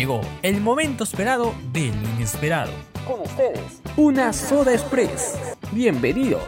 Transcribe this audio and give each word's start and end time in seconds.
Llegó 0.00 0.22
el 0.40 0.62
momento 0.62 1.04
esperado 1.04 1.54
del 1.74 1.92
inesperado. 2.14 2.72
Con 3.06 3.20
ustedes, 3.20 3.82
una 3.98 4.32
Soda 4.32 4.72
Express. 4.72 5.34
Bienvenidos. 5.72 6.44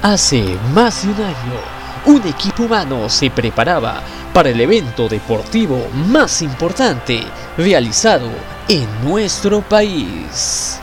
Hace 0.00 0.44
más 0.72 1.04
de 1.04 1.10
un 1.10 1.20
año, 1.22 1.60
un 2.06 2.28
equipo 2.28 2.62
humano 2.62 3.08
se 3.08 3.30
preparaba 3.30 4.00
para 4.32 4.50
el 4.50 4.60
evento 4.60 5.08
deportivo 5.08 5.88
más 5.92 6.40
importante 6.40 7.20
realizado 7.58 8.30
en 8.68 8.86
nuestro 9.04 9.60
país. 9.60 10.80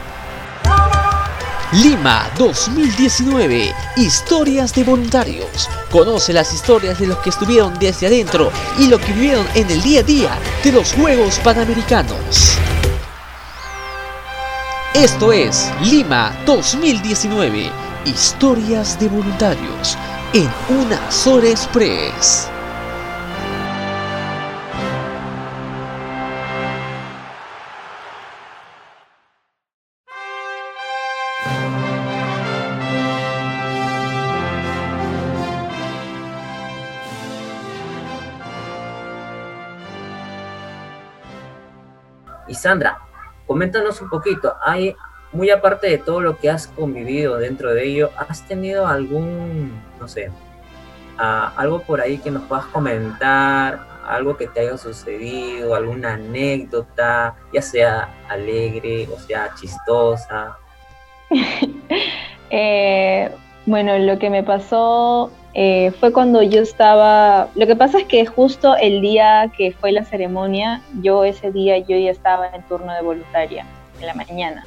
Lima 1.82 2.30
2019. 2.38 3.74
Historias 3.96 4.76
de 4.76 4.84
voluntarios. 4.84 5.68
Conoce 5.90 6.32
las 6.32 6.54
historias 6.54 7.00
de 7.00 7.08
los 7.08 7.18
que 7.18 7.32
estuvieron 7.32 7.74
desde 7.80 8.06
adentro 8.06 8.52
y 8.78 8.88
lo 8.88 9.00
que 9.00 9.12
vivieron 9.12 9.48
en 9.56 9.72
el 9.72 9.82
día 9.82 10.02
a 10.02 10.04
día 10.04 10.40
de 10.64 10.72
los 10.72 10.94
Juegos 10.94 11.40
Panamericanos. 11.40 12.60
Esto 14.94 15.34
es 15.34 15.72
Lima 15.82 16.38
2019. 16.46 17.72
Historias 18.06 19.00
de 19.00 19.08
voluntarios 19.08 19.98
en 20.34 20.48
una 20.70 21.10
sola 21.10 21.50
express. 21.50 22.53
Sandra, 42.64 42.98
coméntanos 43.46 44.00
un 44.00 44.10
poquito, 44.10 44.56
hay, 44.66 44.96
muy 45.34 45.50
aparte 45.50 45.88
de 45.88 45.98
todo 45.98 46.22
lo 46.22 46.38
que 46.38 46.50
has 46.50 46.68
convivido 46.68 47.38
dentro 47.38 47.74
de 47.74 47.84
ello, 47.84 48.10
¿has 48.16 48.48
tenido 48.48 48.88
algún, 48.88 49.82
no 50.00 50.08
sé, 50.08 50.32
algo 51.18 51.82
por 51.82 52.00
ahí 52.00 52.20
que 52.20 52.32
nos 52.32 52.44
puedas 52.44 52.64
comentar, 52.68 53.86
algo 54.08 54.38
que 54.38 54.48
te 54.48 54.62
haya 54.62 54.78
sucedido, 54.78 55.76
alguna 55.76 56.14
anécdota, 56.14 57.36
ya 57.52 57.62
sea 57.62 58.10
alegre 58.30 59.10
o 59.14 59.20
sea 59.20 59.54
chistosa? 59.56 60.58
Eh, 62.56 63.32
bueno, 63.66 63.98
lo 63.98 64.20
que 64.20 64.30
me 64.30 64.44
pasó 64.44 65.32
eh, 65.56 65.92
fue 66.00 66.12
cuando 66.12 66.42
yo 66.42 66.62
estaba, 66.62 67.48
lo 67.56 67.68
que 67.68 67.76
pasa 67.76 68.00
es 68.00 68.06
que 68.06 68.26
justo 68.26 68.76
el 68.76 69.02
día 69.02 69.52
que 69.56 69.72
fue 69.72 69.92
la 69.92 70.04
ceremonia, 70.04 70.82
yo 71.02 71.24
ese 71.24 71.52
día 71.52 71.78
yo 71.78 71.96
ya 71.98 72.10
estaba 72.10 72.48
en 72.48 72.64
turno 72.64 72.94
de 72.94 73.02
voluntaria, 73.02 73.66
en 74.00 74.08
la 74.08 74.14
mañana. 74.16 74.66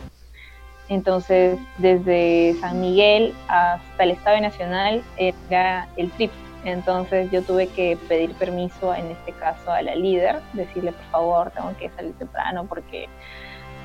Entonces, 0.89 1.59
desde 1.79 2.55
San 2.61 2.81
Miguel 2.81 3.35
hasta 3.49 4.05
el 4.05 4.13
Estado 4.13 4.41
Nacional 4.41 5.03
era 5.17 5.89
el 5.97 6.11
trip. 6.13 6.31
Entonces 6.65 7.31
yo 7.31 7.43
tuve 7.43 7.67
que 7.69 7.97
pedir 8.09 8.33
permiso, 8.35 8.95
en 8.95 9.11
este 9.11 9.33
caso 9.33 9.71
a 9.71 9.83
la 9.83 9.95
líder, 9.95 10.41
decirle 10.53 10.93
por 10.93 11.05
favor, 11.07 11.51
tengo 11.51 11.77
que 11.79 11.91
salir 11.91 12.13
temprano 12.15 12.67
porque 12.69 13.09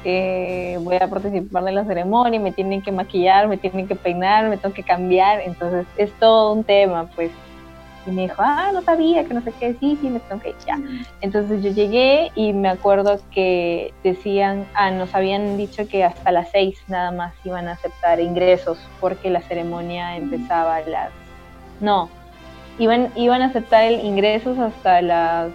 voy 0.03 0.95
a 0.95 1.07
participar 1.07 1.63
de 1.63 1.71
la 1.71 1.85
ceremonia, 1.85 2.39
me 2.39 2.51
tienen 2.51 2.81
que 2.81 2.91
maquillar, 2.91 3.47
me 3.47 3.57
tienen 3.57 3.87
que 3.87 3.95
peinar, 3.95 4.49
me 4.49 4.57
tengo 4.57 4.73
que 4.73 4.83
cambiar, 4.83 5.41
entonces 5.41 5.85
es 5.97 6.11
todo 6.13 6.53
un 6.53 6.63
tema, 6.63 7.07
pues. 7.15 7.31
Y 8.07 8.09
me 8.09 8.23
dijo, 8.23 8.37
ah, 8.39 8.71
no 8.73 8.81
sabía, 8.81 9.23
que 9.25 9.33
no 9.35 9.41
sé 9.41 9.53
qué, 9.59 9.75
sí, 9.79 9.95
sí, 10.01 10.09
me 10.09 10.19
tengo 10.21 10.41
que 10.41 10.49
ir, 10.49 10.55
ya. 10.65 10.79
Entonces 11.21 11.61
yo 11.61 11.69
llegué 11.69 12.31
y 12.33 12.51
me 12.51 12.67
acuerdo 12.67 13.19
que 13.29 13.93
decían, 14.03 14.65
ah, 14.73 14.89
nos 14.89 15.13
habían 15.13 15.55
dicho 15.55 15.87
que 15.87 16.03
hasta 16.03 16.31
las 16.31 16.49
seis 16.49 16.79
nada 16.87 17.11
más 17.11 17.35
iban 17.43 17.67
a 17.67 17.73
aceptar 17.73 18.19
ingresos 18.19 18.79
porque 18.99 19.29
la 19.29 19.41
ceremonia 19.41 20.17
empezaba 20.17 20.77
a 20.77 20.81
las... 20.81 21.11
No, 21.79 22.09
iban, 22.79 23.11
iban 23.15 23.43
a 23.43 23.47
aceptar 23.47 23.91
ingresos 23.91 24.57
hasta 24.57 25.03
las 25.03 25.51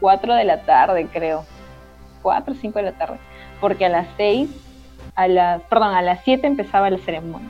cuatro 0.00 0.34
de 0.34 0.44
la 0.44 0.60
tarde, 0.66 1.08
creo. 1.10 1.46
Cuatro 2.20 2.52
o 2.52 2.56
cinco 2.56 2.78
de 2.78 2.86
la 2.86 2.92
tarde 2.92 3.18
porque 3.64 3.86
a 3.86 3.88
las 3.88 4.06
6, 4.18 4.50
a 5.14 5.26
las, 5.26 5.62
perdón, 5.62 5.94
a 5.94 6.02
las 6.02 6.22
7 6.22 6.46
empezaba 6.46 6.90
la 6.90 6.98
ceremonia. 6.98 7.48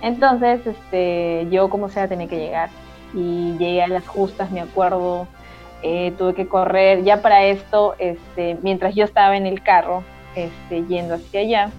Entonces, 0.00 0.64
este, 0.64 1.48
yo 1.50 1.68
como 1.70 1.88
sea 1.88 2.06
tenía 2.06 2.28
que 2.28 2.38
llegar. 2.38 2.68
Y 3.14 3.56
llegué 3.58 3.82
a 3.82 3.88
las 3.88 4.06
justas, 4.06 4.52
me 4.52 4.60
acuerdo, 4.60 5.26
eh, 5.82 6.12
tuve 6.16 6.34
que 6.34 6.46
correr, 6.46 7.02
ya 7.02 7.20
para 7.20 7.42
esto, 7.46 7.96
este, 7.98 8.58
mientras 8.62 8.94
yo 8.94 9.04
estaba 9.04 9.36
en 9.36 9.46
el 9.46 9.60
carro, 9.60 10.04
este, 10.36 10.84
yendo 10.86 11.14
hacia 11.14 11.40
allá, 11.40 11.70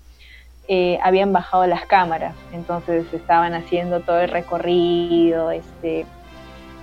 eh, 0.67 0.99
habían 1.01 1.31
bajado 1.31 1.65
las 1.65 1.85
cámaras, 1.85 2.35
entonces 2.51 3.05
estaban 3.13 3.53
haciendo 3.53 4.01
todo 4.01 4.19
el 4.19 4.31
recorrido, 4.31 5.51
este, 5.51 6.05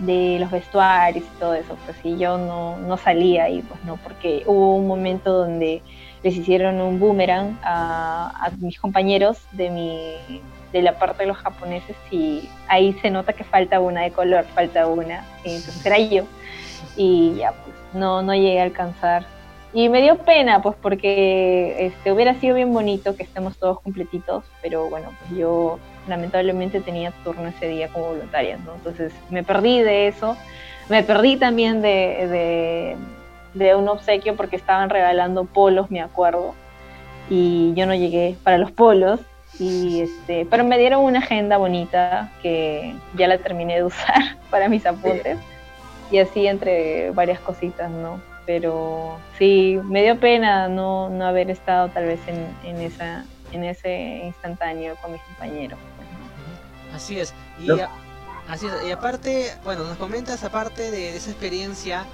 de 0.02 0.38
los 0.40 0.50
vestuarios 0.50 1.24
y 1.24 1.38
todo 1.38 1.54
eso, 1.54 1.76
pues 1.84 1.96
y 2.02 2.18
yo 2.18 2.36
no, 2.36 2.76
no 2.78 2.96
salía 2.96 3.44
ahí, 3.44 3.62
pues 3.62 3.82
no, 3.84 3.96
porque 3.96 4.42
hubo 4.46 4.76
un 4.76 4.86
momento 4.86 5.32
donde 5.32 5.80
les 6.22 6.36
hicieron 6.36 6.80
un 6.80 6.98
boomerang 6.98 7.58
a, 7.62 8.50
mis 8.58 8.78
compañeros 8.78 9.38
de 9.52 9.70
mi 9.70 10.40
de 10.72 10.82
la 10.82 10.98
parte 10.98 11.24
de 11.24 11.28
los 11.28 11.36
japoneses 11.36 11.96
y 12.10 12.48
ahí 12.66 12.94
se 13.02 13.10
nota 13.10 13.34
que 13.34 13.44
falta 13.44 13.78
una 13.78 14.02
de 14.02 14.10
color, 14.10 14.44
falta 14.54 14.86
una, 14.86 15.24
entonces 15.44 15.84
era 15.84 15.98
yo. 15.98 16.24
Y 16.96 17.34
ya 17.36 17.52
pues 17.52 17.76
no, 17.92 18.22
no 18.22 18.34
llegué 18.34 18.60
a 18.60 18.64
alcanzar. 18.64 19.26
Y 19.74 19.88
me 19.88 20.00
dio 20.00 20.16
pena 20.18 20.62
pues 20.62 20.74
porque 20.80 21.76
este 21.78 22.10
hubiera 22.10 22.34
sido 22.40 22.56
bien 22.56 22.72
bonito 22.72 23.16
que 23.16 23.22
estemos 23.22 23.56
todos 23.58 23.80
completitos, 23.80 24.44
pero 24.62 24.88
bueno 24.88 25.10
pues 25.20 25.38
yo 25.38 25.78
lamentablemente 26.08 26.80
tenía 26.80 27.12
turno 27.24 27.48
ese 27.48 27.68
día 27.68 27.88
como 27.88 28.08
voluntaria, 28.08 28.58
¿no? 28.58 28.74
entonces 28.74 29.12
me 29.30 29.42
perdí 29.42 29.80
de 29.80 30.08
eso, 30.08 30.36
me 30.88 31.02
perdí 31.02 31.36
también 31.36 31.80
de 31.82 32.96
un 33.76 33.88
obsequio 33.88 34.36
porque 34.36 34.56
estaban 34.56 34.90
regalando 34.90 35.44
polos, 35.44 35.90
me 35.90 36.00
acuerdo, 36.00 36.54
y 37.30 37.72
yo 37.74 37.86
no 37.86 37.94
llegué 37.94 38.36
para 38.42 38.58
los 38.58 38.70
polos, 38.70 39.20
y 39.58 40.00
este, 40.00 40.46
pero 40.50 40.64
me 40.64 40.78
dieron 40.78 41.04
una 41.04 41.18
agenda 41.18 41.56
bonita 41.56 42.30
que 42.42 42.94
ya 43.14 43.28
la 43.28 43.38
terminé 43.38 43.76
de 43.76 43.84
usar 43.84 44.36
para 44.50 44.68
mis 44.68 44.84
apuntes, 44.86 45.38
y 46.10 46.18
así 46.18 46.46
entre 46.46 47.10
varias 47.10 47.40
cositas, 47.40 47.90
¿no? 47.90 48.20
Pero 48.44 49.18
sí, 49.38 49.78
me 49.84 50.02
dio 50.02 50.18
pena 50.18 50.68
no, 50.68 51.08
no 51.08 51.24
haber 51.26 51.48
estado 51.48 51.88
tal 51.88 52.06
vez 52.06 52.20
en, 52.26 52.46
en, 52.64 52.82
esa, 52.82 53.24
en 53.52 53.64
ese 53.64 54.22
instantáneo 54.24 54.96
con 54.96 55.12
mis 55.12 55.22
compañeros. 55.22 55.78
Así 56.94 57.18
es. 57.18 57.32
Y, 57.58 57.70
así 58.48 58.66
es. 58.66 58.72
y 58.86 58.90
aparte, 58.90 59.54
bueno, 59.64 59.84
nos 59.84 59.96
comentas 59.96 60.44
aparte 60.44 60.90
de 60.90 61.16
esa 61.16 61.30
experiencia, 61.30 62.06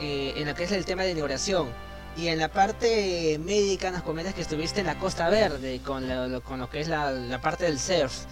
eh, 0.00 0.34
en 0.36 0.46
lo 0.46 0.54
que 0.54 0.64
es 0.64 0.72
el 0.72 0.84
tema 0.84 1.02
de 1.02 1.12
inauguración. 1.12 1.68
Y 2.16 2.28
en 2.28 2.38
la 2.38 2.48
parte 2.48 3.38
médica 3.44 3.90
nos 3.90 4.02
comentas 4.02 4.34
que 4.34 4.40
estuviste 4.40 4.80
en 4.80 4.86
la 4.86 4.98
Costa 4.98 5.28
Verde 5.28 5.80
con 5.84 6.08
lo, 6.08 6.40
con 6.42 6.58
lo 6.58 6.68
que 6.68 6.80
es 6.80 6.88
la, 6.88 7.40
parte 7.42 7.64
del 7.64 7.78
surf. 7.78 8.24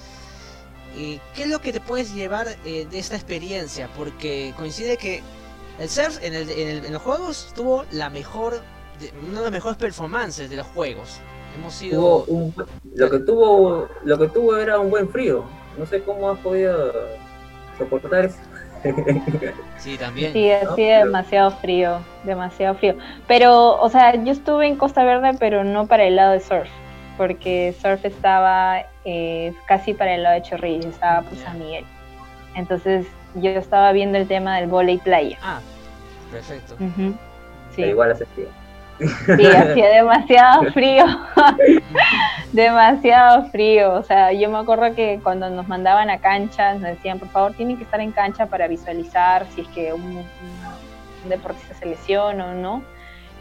¿Y 0.96 1.20
¿Qué 1.34 1.44
es 1.44 1.48
lo 1.48 1.60
que 1.60 1.72
te 1.72 1.80
puedes 1.80 2.14
llevar 2.14 2.48
eh, 2.64 2.86
de 2.90 2.98
esta 2.98 3.16
experiencia? 3.16 3.88
Porque 3.96 4.54
coincide 4.56 4.96
que 4.96 5.22
el 5.78 5.88
surf 5.88 6.18
en, 6.22 6.34
el, 6.34 6.50
en, 6.50 6.92
los 6.92 7.02
juegos 7.02 7.52
tuvo 7.54 7.84
la 7.92 8.10
mejor, 8.10 8.60
una 9.28 9.38
de 9.38 9.44
las 9.44 9.52
mejores 9.52 9.76
performances 9.76 10.50
de 10.50 10.56
los 10.56 10.66
juegos. 10.68 11.18
Hemos 11.56 11.74
sido... 11.74 12.26
lo, 12.94 13.10
que 13.10 13.18
tuvo, 13.20 13.88
lo 14.04 14.18
que 14.18 14.28
tuvo 14.28 14.56
era 14.56 14.78
un 14.78 14.90
buen 14.90 15.08
frío. 15.08 15.44
No 15.78 15.86
sé 15.86 16.02
cómo 16.02 16.30
has 16.30 16.38
podido 16.38 16.92
soportar 17.78 18.26
eso. 18.26 18.38
Sí, 19.78 19.96
también. 19.98 20.32
Sí, 20.32 20.50
así 20.50 20.84
demasiado 20.84 21.50
frío, 21.50 22.00
demasiado 22.24 22.74
frío. 22.76 22.96
Pero, 23.26 23.80
o 23.80 23.88
sea, 23.88 24.14
yo 24.14 24.32
estuve 24.32 24.66
en 24.66 24.76
Costa 24.76 25.04
Verde, 25.04 25.36
pero 25.38 25.64
no 25.64 25.86
para 25.86 26.04
el 26.04 26.16
lado 26.16 26.32
de 26.32 26.40
surf, 26.40 26.68
porque 27.16 27.74
surf 27.80 28.04
estaba 28.04 28.82
eh, 29.04 29.52
casi 29.66 29.94
para 29.94 30.14
el 30.14 30.22
lado 30.22 30.36
de 30.36 30.42
Chorrillos, 30.42 30.86
estaba 30.86 31.22
por 31.22 31.36
San 31.38 31.58
Miguel. 31.58 31.84
Entonces, 32.54 33.06
yo 33.34 33.50
estaba 33.50 33.92
viendo 33.92 34.18
el 34.18 34.26
tema 34.26 34.56
del 34.56 34.68
volei 34.68 34.98
playa. 34.98 35.38
Ah, 35.42 35.60
perfecto. 36.30 36.76
sí. 37.74 37.82
igual 37.82 38.12
hace 38.12 38.24
frío. 38.26 38.48
Sí, 38.98 39.46
hacía 39.56 39.88
demasiado 39.90 40.72
frío, 40.72 41.04
demasiado 42.52 43.46
frío. 43.50 43.94
O 43.94 44.02
sea, 44.02 44.32
yo 44.32 44.48
me 44.50 44.58
acuerdo 44.58 44.94
que 44.94 45.20
cuando 45.22 45.50
nos 45.50 45.68
mandaban 45.68 46.08
a 46.10 46.18
cancha, 46.18 46.74
nos 46.74 46.82
decían, 46.82 47.18
por 47.18 47.28
favor, 47.28 47.52
tienen 47.52 47.76
que 47.76 47.84
estar 47.84 48.00
en 48.00 48.12
cancha 48.12 48.46
para 48.46 48.68
visualizar 48.68 49.46
si 49.54 49.62
es 49.62 49.68
que 49.68 49.92
un, 49.92 50.24
deportista 51.28 51.74
se 51.74 51.86
lesiona 51.86 52.46
o 52.46 52.54
no. 52.54 52.82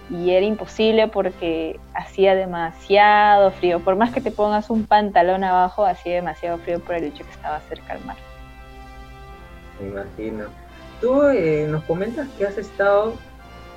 Y 0.10 0.32
era 0.32 0.46
imposible 0.46 1.08
porque 1.08 1.80
hacía 1.94 2.36
demasiado 2.36 3.52
frío. 3.52 3.80
Por 3.80 3.96
más 3.96 4.12
que 4.12 4.22
te 4.22 4.30
pongas 4.30 4.70
un 4.70 4.86
pantalón 4.86 5.44
abajo, 5.44 5.86
hacía 5.86 6.16
demasiado 6.16 6.58
frío 6.60 6.80
por 6.80 6.96
el 6.96 7.06
hecho 7.06 7.24
que 7.24 7.32
estaba 7.32 7.60
cerca 7.62 7.94
al 7.94 8.06
mar. 8.06 8.18
Me 9.80 9.88
imagino. 9.88 10.46
Tú 11.02 11.24
eh, 11.24 11.68
nos 11.70 11.84
comentas 11.84 12.28
que 12.38 12.46
has 12.46 12.58
estado 12.58 13.16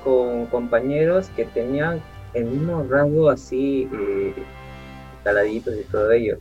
con 0.03 0.45
compañeros 0.47 1.29
que 1.35 1.45
tenían 1.45 2.01
el 2.33 2.45
mismo 2.45 2.85
rasgo 2.89 3.29
así, 3.29 3.89
eh, 3.93 4.33
caladitos 5.23 5.75
y 5.75 5.83
todo 5.83 6.11
ello. 6.11 6.37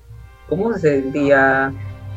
¿Cómo 0.49 0.72
se 0.75 1.02
sentía 1.02 1.72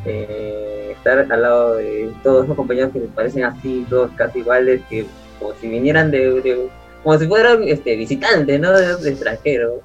eh, 0.06 0.94
estar 0.98 1.20
al 1.32 1.42
lado 1.42 1.76
de 1.76 2.12
todos 2.24 2.46
esos 2.46 2.56
compañeros 2.56 2.92
que 2.92 3.00
me 3.00 3.08
parecen 3.08 3.44
así, 3.44 3.86
todos 3.90 4.12
casi 4.16 4.40
iguales, 4.40 4.82
que 4.90 5.06
como 5.40 5.54
si 5.56 5.68
vinieran 5.68 6.12
de, 6.12 6.70
como 7.04 7.18
si 7.18 7.28
fueran 7.28 7.64
este, 7.64 7.96
visitantes, 7.96 8.60
¿no? 8.60 8.72
De, 8.72 8.96
de 8.98 9.10
extranjero. 9.10 9.82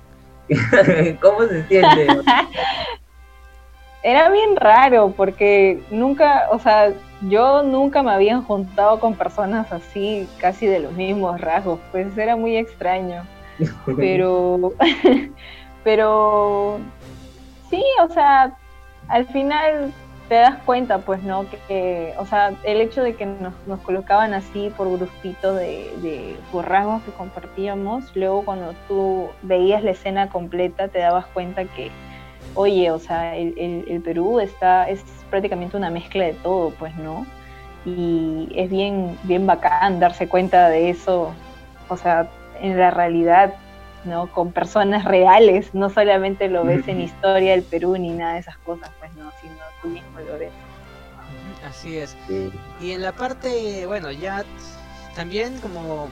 ¿Cómo 1.21 1.47
se 1.49 1.67
siente? 1.67 2.07
Era 4.03 4.31
bien 4.31 4.55
raro 4.55 5.13
porque 5.17 5.83
nunca, 5.91 6.47
o 6.53 6.61
sea, 6.61 6.93
yo 7.23 7.63
nunca 7.63 8.03
me 8.03 8.11
había 8.11 8.41
juntado 8.41 9.01
con 9.01 9.15
personas 9.15 9.73
así, 9.73 10.29
casi 10.39 10.67
de 10.67 10.81
los 10.81 10.93
mismos 10.93 11.41
rasgos, 11.41 11.81
pues 11.91 12.17
era 12.17 12.37
muy 12.37 12.57
extraño. 12.57 13.25
Pero, 13.97 14.73
pero 15.85 16.79
sí, 17.71 17.83
o 18.05 18.09
sea, 18.13 18.55
al 19.09 19.25
final 19.29 19.95
te 20.29 20.35
das 20.35 20.59
cuenta, 20.67 20.99
pues, 20.99 21.23
¿no? 21.23 21.47
Que, 21.69 22.13
o 22.19 22.27
sea, 22.27 22.53
el 22.65 22.81
hecho 22.81 23.03
de 23.03 23.15
que 23.15 23.25
nos, 23.25 23.55
nos 23.67 23.81
colocaban 23.81 24.35
así 24.35 24.71
por 24.77 24.91
grupito 24.91 25.55
de, 25.55 25.91
de, 26.03 26.37
por 26.53 26.69
rasgos 26.69 27.03
que 27.05 27.13
compartíamos, 27.13 28.15
luego 28.15 28.45
cuando 28.45 28.75
tú 28.89 29.29
veías 29.43 29.83
la 29.85 29.93
escena 29.93 30.29
completa 30.29 30.89
te 30.89 30.99
dabas 30.99 31.27
cuenta 31.27 31.65
que, 31.65 31.91
oye, 32.55 32.91
o 32.91 32.99
sea, 32.99 33.37
el, 33.37 33.55
el, 33.57 33.85
el 33.89 34.03
Perú 34.03 34.41
está, 34.41 34.91
es 34.91 35.03
prácticamente 35.31 35.77
una 35.77 35.91
mezcla 35.91 36.25
de 36.25 36.35
todo, 36.35 36.71
pues, 36.71 36.95
¿no? 36.97 37.27
Y 37.85 38.49
es 38.55 38.71
bien, 38.71 39.17
bien 39.25 39.47
bacán 39.47 40.01
darse 40.01 40.29
cuenta 40.29 40.69
de 40.69 40.91
eso, 40.91 41.33
o 41.89 41.97
sea, 41.97 42.29
en 42.61 42.79
la 42.79 42.91
realidad, 42.91 43.55
¿no? 44.05 44.31
Con 44.33 44.53
personas 44.53 45.05
reales, 45.05 45.75
no 45.75 45.91
solamente 45.91 46.49
lo 46.49 46.65
ves 46.65 46.87
en 46.89 47.01
historia 47.01 47.53
del 47.53 47.63
Perú 47.63 47.97
ni 47.97 48.11
nada 48.11 48.35
de 48.35 48.41
esas 48.41 48.59
cosas, 48.59 48.91
pues, 48.99 49.15
¿no? 49.15 49.31
Sino 49.41 49.55
tú 49.83 49.89
mismo 49.89 50.21
lo 50.21 50.39
ves. 50.39 50.51
Así 51.69 51.99
es. 51.99 52.17
Y 52.81 52.93
en 52.93 53.03
la 53.03 53.13
parte, 53.13 53.87
bueno, 53.87 54.11
ya 54.11 54.45
también 55.15 55.59
como 55.59 56.09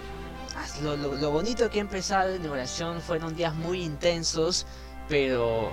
lo, 0.82 0.96
lo, 0.96 1.14
lo 1.14 1.30
bonito 1.30 1.70
que 1.70 1.78
ha 1.78 1.82
empezado 1.82 2.30
la 2.30 2.36
inauguración 2.36 3.00
fueron 3.00 3.36
días 3.36 3.54
muy 3.54 3.82
intensos, 3.82 4.66
pero 5.08 5.70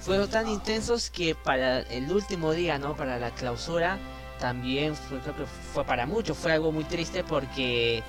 fueron 0.00 0.28
tan 0.28 0.48
intensos 0.48 1.10
que 1.10 1.34
para 1.34 1.80
el 1.80 2.10
último 2.12 2.52
día, 2.52 2.78
¿no? 2.78 2.96
Para 2.96 3.18
la 3.18 3.30
clausura, 3.30 3.98
también 4.38 4.94
fue, 4.94 5.18
creo 5.18 5.36
que 5.36 5.46
fue 5.46 5.84
para 5.84 6.06
muchos, 6.06 6.36
fue 6.36 6.52
algo 6.52 6.72
muy 6.72 6.84
triste 6.84 7.24
porque 7.24 8.02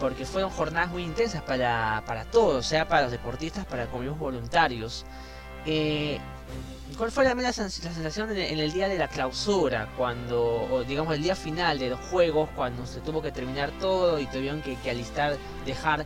porque 0.00 0.24
fueron 0.24 0.50
jornadas 0.50 0.90
muy 0.90 1.04
intensas 1.04 1.42
para, 1.42 2.02
para 2.06 2.24
todos, 2.24 2.66
sea 2.66 2.88
para 2.88 3.02
los 3.02 3.12
deportistas, 3.12 3.64
para 3.66 3.84
los 3.84 4.18
voluntarios. 4.18 5.04
Eh, 5.64 6.18
¿Cuál 6.98 7.12
fue 7.12 7.22
la, 7.22 7.34
la, 7.34 7.52
sensación 7.52 8.30
en, 8.32 8.38
en 8.38 8.58
el 8.58 8.72
día 8.72 8.88
de 8.88 8.98
la 8.98 9.06
clausura, 9.06 9.88
cuando, 9.96 10.68
o 10.70 10.82
digamos 10.82 11.14
el 11.14 11.22
día 11.22 11.36
final 11.36 11.78
de 11.78 11.90
los 11.90 12.00
juegos, 12.00 12.48
cuando 12.56 12.84
se 12.84 13.00
tuvo 13.00 13.22
que 13.22 13.30
terminar 13.30 13.70
todo 13.78 14.18
y 14.18 14.26
tuvieron 14.26 14.60
que, 14.60 14.74
que 14.76 14.90
alistar, 14.90 15.36
dejar 15.64 16.04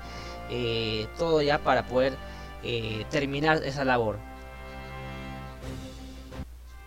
eh, 0.50 1.08
todo 1.16 1.40
ya 1.40 1.58
para 1.58 1.86
poder 1.86 2.18
eh, 2.62 3.06
terminar 3.10 3.62
esa 3.64 3.84
labor? 3.84 4.18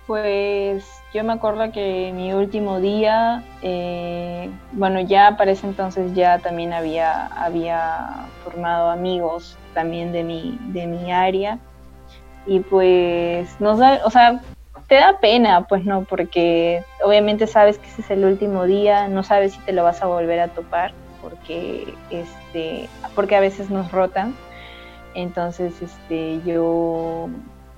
Pues 0.09 1.03
yo 1.13 1.23
me 1.23 1.33
acuerdo 1.33 1.71
que 1.71 2.11
mi 2.15 2.33
último 2.33 2.79
día, 2.79 3.43
eh, 3.61 4.49
bueno, 4.71 5.01
ya 5.01 5.37
para 5.37 5.51
ese 5.51 5.67
entonces 5.67 6.15
ya 6.15 6.39
también 6.39 6.73
había, 6.73 7.27
había 7.27 8.25
formado 8.43 8.89
amigos 8.89 9.55
también 9.75 10.11
de 10.11 10.23
mi, 10.23 10.57
de 10.69 10.87
mi 10.87 11.11
área. 11.11 11.59
Y 12.47 12.61
pues 12.61 13.55
nos 13.61 13.77
da, 13.77 14.01
o 14.03 14.09
sea, 14.09 14.41
te 14.87 14.95
da 14.95 15.19
pena, 15.19 15.67
pues 15.67 15.85
no, 15.85 16.05
porque 16.05 16.83
obviamente 17.05 17.45
sabes 17.45 17.77
que 17.77 17.85
ese 17.85 18.01
es 18.01 18.09
el 18.09 18.25
último 18.25 18.65
día, 18.65 19.07
no 19.09 19.21
sabes 19.21 19.53
si 19.53 19.59
te 19.59 19.73
lo 19.73 19.83
vas 19.83 20.01
a 20.01 20.07
volver 20.07 20.39
a 20.39 20.47
topar, 20.47 20.91
porque 21.21 21.93
este, 22.09 22.89
porque 23.13 23.35
a 23.35 23.41
veces 23.41 23.69
nos 23.69 23.91
rotan. 23.91 24.33
Entonces, 25.13 25.79
este, 25.83 26.41
yo 26.47 27.29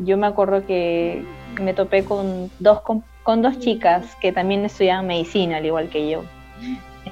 yo 0.04 0.18
me 0.18 0.28
acuerdo 0.28 0.66
que 0.66 1.24
me 1.60 1.74
topé 1.74 2.04
con 2.04 2.50
dos, 2.60 2.82
con, 2.82 3.04
con, 3.24 3.42
dos 3.42 3.60
chicas 3.60 4.16
que 4.22 4.32
también 4.32 4.66
estudiaban 4.66 5.08
medicina, 5.08 5.58
al 5.58 5.66
igual 5.66 5.90
que 5.90 6.10
yo. 6.10 6.24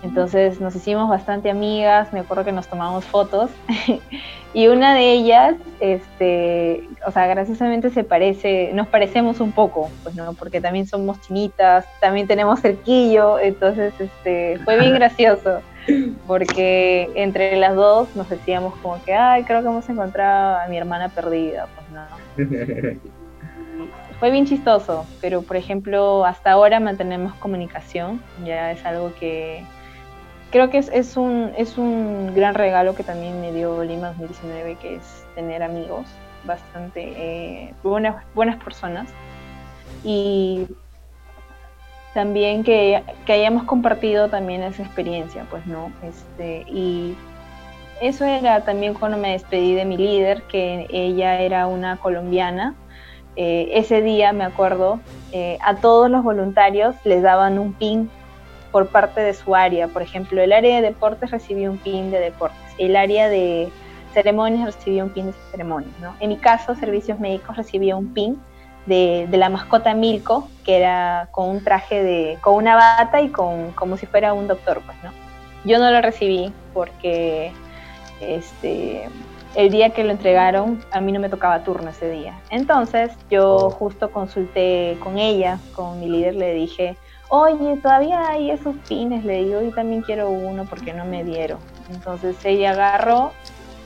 Entonces 0.03 0.61
nos 0.61 0.75
hicimos 0.75 1.09
bastante 1.09 1.49
amigas, 1.49 2.13
me 2.13 2.21
acuerdo 2.21 2.45
que 2.45 2.51
nos 2.51 2.67
tomamos 2.67 3.05
fotos. 3.05 3.49
Y 4.51 4.67
una 4.67 4.95
de 4.95 5.11
ellas, 5.11 5.55
este, 5.79 6.89
o 7.05 7.11
sea, 7.11 7.27
graciosamente 7.27 7.91
se 7.91 8.03
parece, 8.03 8.71
nos 8.73 8.87
parecemos 8.87 9.41
un 9.41 9.51
poco, 9.51 9.91
pues 10.01 10.15
no, 10.15 10.33
porque 10.33 10.59
también 10.59 10.87
somos 10.87 11.21
chinitas, 11.21 11.85
también 11.99 12.25
tenemos 12.25 12.59
cerquillo, 12.59 13.37
entonces 13.37 13.93
este, 13.99 14.57
fue 14.65 14.79
bien 14.79 14.93
gracioso 14.95 15.61
porque 16.27 17.09
entre 17.15 17.55
las 17.57 17.75
dos 17.75 18.15
nos 18.15 18.29
decíamos 18.29 18.75
como 18.81 19.01
que, 19.03 19.13
ay, 19.13 19.43
creo 19.43 19.61
que 19.61 19.67
hemos 19.67 19.87
encontrado 19.89 20.59
a 20.59 20.67
mi 20.67 20.77
hermana 20.77 21.09
perdida, 21.09 21.67
pues 21.75 21.87
no. 21.91 22.99
Fue 24.19 24.31
bien 24.31 24.45
chistoso, 24.45 25.05
pero 25.21 25.41
por 25.41 25.55
ejemplo, 25.55 26.25
hasta 26.25 26.51
ahora 26.51 26.81
mantenemos 26.81 27.33
comunicación, 27.35 28.21
ya 28.43 28.73
es 28.73 28.85
algo 28.85 29.13
que 29.17 29.63
creo 30.51 30.69
que 30.69 30.77
es, 30.79 30.89
es, 30.89 31.15
un, 31.15 31.51
es 31.57 31.77
un 31.77 32.33
gran 32.35 32.55
regalo 32.55 32.95
que 32.95 33.03
también 33.03 33.39
me 33.39 33.53
dio 33.53 33.83
Lima 33.83 34.09
2019, 34.09 34.75
que 34.81 34.95
es 34.95 35.25
tener 35.35 35.63
amigos 35.63 36.05
bastante 36.45 37.13
eh, 37.15 37.73
buenas, 37.83 38.23
buenas 38.33 38.61
personas. 38.61 39.09
Y 40.03 40.67
también 42.13 42.63
que, 42.63 43.03
que, 43.25 43.33
hayamos 43.33 43.63
compartido 43.63 44.29
también 44.29 44.63
esa 44.63 44.83
experiencia, 44.83 45.45
pues 45.49 45.65
no, 45.67 45.91
este, 46.03 46.65
y 46.67 47.15
eso 48.01 48.25
era 48.25 48.61
también 48.61 48.93
cuando 48.93 49.17
me 49.17 49.31
despedí 49.31 49.73
de 49.75 49.85
mi 49.85 49.97
líder, 49.97 50.43
que 50.43 50.87
ella 50.89 51.41
era 51.41 51.67
una 51.67 51.97
colombiana. 51.97 52.75
Eh, 53.35 53.69
ese 53.73 54.01
día, 54.01 54.33
me 54.33 54.43
acuerdo, 54.43 54.99
eh, 55.31 55.57
a 55.61 55.75
todos 55.75 56.09
los 56.09 56.23
voluntarios 56.23 56.95
les 57.03 57.21
daban 57.21 57.59
un 57.59 57.73
pin 57.73 58.09
por 58.71 58.87
parte 58.87 59.21
de 59.21 59.33
su 59.33 59.55
área. 59.55 59.87
Por 59.87 60.01
ejemplo, 60.01 60.41
el 60.41 60.53
área 60.53 60.77
de 60.77 60.81
deportes 60.81 61.31
recibía 61.31 61.69
un 61.69 61.77
pin 61.77 62.11
de 62.11 62.19
deportes, 62.19 62.59
el 62.77 62.95
área 62.95 63.27
de 63.27 63.69
ceremonias 64.13 64.65
recibía 64.65 65.03
un 65.03 65.09
pin 65.09 65.27
de 65.27 65.33
ceremonias. 65.51 65.93
¿no? 66.01 66.15
En 66.19 66.29
mi 66.29 66.37
caso, 66.37 66.75
servicios 66.75 67.19
médicos 67.19 67.57
recibía 67.57 67.95
un 67.95 68.13
pin 68.13 68.39
de, 68.89 69.27
de, 69.29 69.37
la 69.37 69.49
mascota 69.49 69.93
Milko, 69.93 70.49
que 70.65 70.77
era 70.77 71.29
con 71.31 71.47
un 71.47 71.63
traje 71.63 72.03
de, 72.03 72.37
con 72.41 72.55
una 72.55 72.75
bata 72.75 73.21
y 73.21 73.29
con, 73.29 73.71
como 73.71 73.95
si 73.95 74.05
fuera 74.05 74.33
un 74.33 74.47
doctor, 74.47 74.81
pues, 74.85 74.97
¿no? 75.03 75.11
Yo 75.63 75.79
no 75.79 75.91
lo 75.91 76.01
recibí 76.01 76.51
porque 76.73 77.53
este, 78.19 79.07
el 79.55 79.69
día 79.69 79.91
que 79.91 80.03
lo 80.03 80.11
entregaron, 80.11 80.83
a 80.91 80.99
mí 81.01 81.11
no 81.11 81.19
me 81.19 81.29
tocaba 81.29 81.63
turno 81.63 81.89
ese 81.89 82.09
día. 82.09 82.39
Entonces, 82.49 83.11
yo 83.29 83.55
oh. 83.55 83.69
justo 83.69 84.11
consulté 84.11 84.97
con 85.01 85.17
ella, 85.17 85.59
con 85.75 85.99
mi 85.99 86.09
líder, 86.09 86.35
le 86.35 86.53
dije, 86.53 86.97
oye, 87.29 87.77
todavía 87.77 88.27
hay 88.29 88.51
esos 88.51 88.75
pines, 88.87 89.23
le 89.23 89.43
digo, 89.43 89.61
yo 89.61 89.71
también 89.71 90.01
quiero 90.01 90.29
uno 90.29 90.65
porque 90.65 90.93
no 90.93 91.05
me 91.05 91.23
dieron. 91.23 91.59
Entonces 91.91 92.35
ella 92.43 92.71
agarró, 92.71 93.31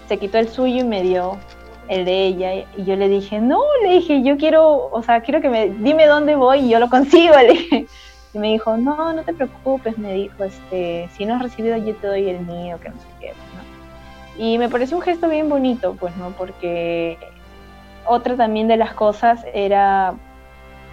se 0.08 0.18
quitó 0.18 0.38
el 0.38 0.50
suyo 0.50 0.82
y 0.82 0.84
me 0.84 1.02
dio 1.02 1.38
el 1.88 2.06
de 2.06 2.26
ella 2.26 2.54
y 2.78 2.84
yo 2.86 2.96
le 2.96 3.10
dije, 3.10 3.40
no, 3.40 3.62
le 3.84 3.94
dije, 3.94 4.24
yo 4.24 4.38
quiero, 4.38 4.90
o 4.92 5.04
sea, 5.04 5.22
quiero 5.22 5.42
que 5.42 5.50
me, 5.50 5.70
dime 5.70 6.06
dónde 6.06 6.36
voy 6.36 6.60
y 6.60 6.70
yo 6.70 6.80
lo 6.80 6.90
consigo, 6.92 7.36
le 7.38 7.54
dije. 7.54 7.86
Y 8.34 8.40
me 8.40 8.48
dijo, 8.48 8.78
no, 8.78 9.14
no 9.14 9.24
te 9.24 9.34
preocupes, 9.34 9.98
me 9.98 10.14
dijo, 10.14 10.44
este, 10.44 11.08
si 11.16 11.26
no 11.26 11.36
has 11.36 11.42
recibido 11.44 11.78
yo 11.78 11.96
te 11.96 12.08
doy 12.08 12.30
el 12.30 12.40
mío, 12.40 12.80
que 12.82 12.90
no 12.90 12.96
sé 12.96 13.08
qué, 13.20 13.28
¿no? 13.30 14.44
Y 14.44 14.58
me 14.58 14.70
pareció 14.70 14.98
un 14.98 15.04
gesto 15.04 15.30
bien 15.30 15.50
bonito, 15.50 15.96
pues, 16.00 16.16
¿no? 16.18 16.32
Porque 16.32 17.20
otra 18.08 18.36
también 18.36 18.68
de 18.68 18.78
las 18.78 18.94
cosas 18.94 19.46
era, 19.54 20.16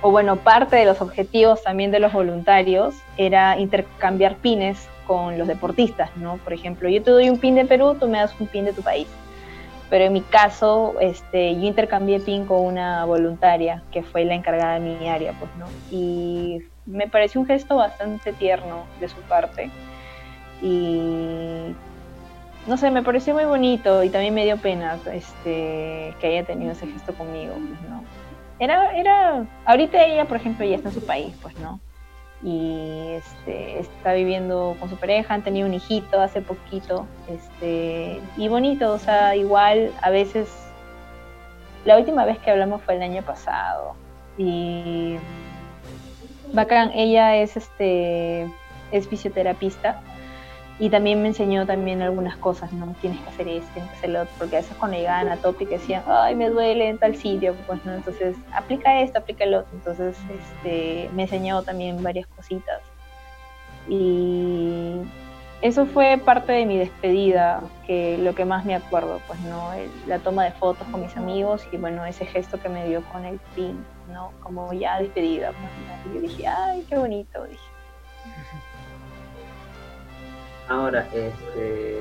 o 0.02 0.11
bueno, 0.11 0.37
parte 0.37 0.76
de 0.76 0.85
los 0.85 1.00
objetivos 1.00 1.62
también 1.62 1.90
de 1.90 2.00
los 2.00 2.12
voluntarios 2.12 2.94
era 3.16 3.59
intercambiar 3.59 4.37
pines 4.37 4.87
con 5.06 5.38
los 5.38 5.49
deportistas, 5.49 6.14
¿no? 6.16 6.37
Por 6.37 6.52
ejemplo, 6.52 6.90
yo 6.90 7.02
te 7.02 7.11
doy 7.11 7.30
un 7.30 7.38
pin 7.38 7.54
de 7.54 7.64
Perú, 7.64 7.97
tú 7.99 8.06
me 8.06 8.18
das 8.18 8.38
un 8.38 8.49
pin 8.49 8.66
de 8.66 8.75
tu 8.75 8.82
país 8.82 9.09
pero 9.90 10.04
en 10.04 10.12
mi 10.12 10.23
caso 10.23 10.94
este, 11.00 11.54
yo 11.56 11.62
intercambié 11.62 12.20
pin 12.20 12.47
con 12.47 12.64
una 12.64 13.04
voluntaria 13.04 13.82
que 13.90 14.02
fue 14.04 14.25
la 14.25 14.35
encargada 14.35 14.78
de 14.78 14.80
mi 14.80 15.09
área, 15.09 15.35
pues, 15.38 15.50
¿no? 15.59 15.66
Y 15.90 16.62
me 16.87 17.09
pareció 17.09 17.40
un 17.40 17.47
gesto 17.47 17.76
bastante 17.76 18.32
tierno 18.32 18.85
de 19.00 19.09
su 19.09 19.20
parte 19.23 19.70
y 20.62 21.75
no 22.66 22.76
sé, 22.76 22.90
me 22.90 23.02
pareció 23.02 23.35
muy 23.35 23.44
bonito 23.44 24.04
y 24.04 24.11
también 24.11 24.32
me 24.32 24.44
dio 24.44 24.56
pena 24.59 24.99
este, 25.12 26.14
que 26.20 26.26
haya 26.26 26.44
tenido 26.44 26.73
ese 26.73 26.87
gesto 26.87 27.12
conmigo, 27.14 27.54
pues, 27.54 27.90
¿no? 27.90 28.04
Era, 28.61 28.94
era, 28.97 29.47
ahorita 29.64 30.04
ella, 30.04 30.26
por 30.26 30.37
ejemplo, 30.37 30.64
ya 30.64 30.76
está 30.76 30.90
en 30.90 30.94
su 30.94 31.04
país, 31.04 31.35
pues, 31.42 31.59
¿no? 31.59 31.80
Y 32.42 33.09
este, 33.11 33.80
está 33.80 34.14
viviendo 34.14 34.76
con 34.80 34.88
su 34.88 34.97
pareja, 34.97 35.35
han 35.35 35.42
tenido 35.42 35.66
un 35.66 35.75
hijito 35.75 36.20
hace 36.20 36.40
poquito, 36.40 37.06
este, 37.28 38.20
y 38.37 38.49
bonito, 38.49 38.92
o 38.92 38.99
sea, 38.99 39.37
igual 39.37 39.92
a 40.00 40.11
veces, 40.11 40.49
la 41.85 41.99
última 41.99 42.25
vez 42.25 42.38
que 42.38 42.50
hablamos 42.50 42.82
fue 42.82 42.97
el 42.97 43.02
año 43.02 43.23
pasado, 43.23 43.94
y 44.38 45.16
bacán, 46.52 46.92
ella 46.94 47.37
es, 47.37 47.56
este, 47.56 48.49
es 48.90 49.06
fisioterapista, 49.09 50.00
y 50.80 50.88
también 50.88 51.20
me 51.20 51.28
enseñó 51.28 51.66
también 51.66 52.00
algunas 52.00 52.38
cosas, 52.38 52.72
¿no? 52.72 52.96
Tienes 53.02 53.20
que 53.20 53.28
hacer 53.28 53.49
esto, 53.49 53.68
tienes 53.75 53.90
que 53.90 53.96
hacer 53.99 54.10
lo 54.10 54.22
otro, 54.22 54.34
porque 54.38 54.56
a 54.56 54.60
veces 54.60 54.75
cuando 54.78 54.96
llegaban 54.96 55.28
a 55.28 55.37
Topic 55.37 55.68
decían, 55.68 56.02
ay, 56.06 56.34
me 56.34 56.49
duele 56.49 56.88
en 56.88 56.96
tal 56.96 57.14
sitio, 57.16 57.54
pues, 57.66 57.84
¿no? 57.84 57.92
Entonces, 57.92 58.34
aplica 58.54 59.02
esto, 59.02 59.18
aplica 59.18 59.44
lo 59.44 59.58
otro. 59.58 59.70
Entonces, 59.75 60.16
este, 60.38 61.10
me 61.14 61.25
enseñó 61.25 61.62
también 61.62 62.02
varias 62.02 62.26
cositas. 62.28 62.80
Y 63.90 65.02
eso 65.60 65.84
fue 65.84 66.16
parte 66.16 66.52
de 66.52 66.64
mi 66.64 66.78
despedida, 66.78 67.62
que 67.87 68.16
lo 68.16 68.34
que 68.34 68.46
más 68.46 68.64
me 68.64 68.75
acuerdo, 68.75 69.20
pues, 69.26 69.38
¿no? 69.40 69.72
la 70.06 70.18
toma 70.20 70.44
de 70.44 70.52
fotos 70.52 70.88
con 70.88 71.02
mis 71.02 71.14
amigos 71.14 71.68
y, 71.72 71.76
bueno, 71.76 72.06
ese 72.06 72.25
gesto 72.25 72.58
que 72.58 72.70
me 72.70 72.88
dio 72.88 73.02
con 73.12 73.26
el 73.26 73.38
pin, 73.54 73.84
¿no? 74.14 74.32
Como 74.42 74.72
ya 74.72 74.99
despedida, 74.99 75.52
pues, 75.52 76.14
Yo 76.14 76.20
dije, 76.22 76.46
ay, 76.46 76.87
qué 76.88 76.96
bonito, 76.96 77.44
dije. 77.44 77.79
Ahora, 80.71 81.05
este, 81.12 81.99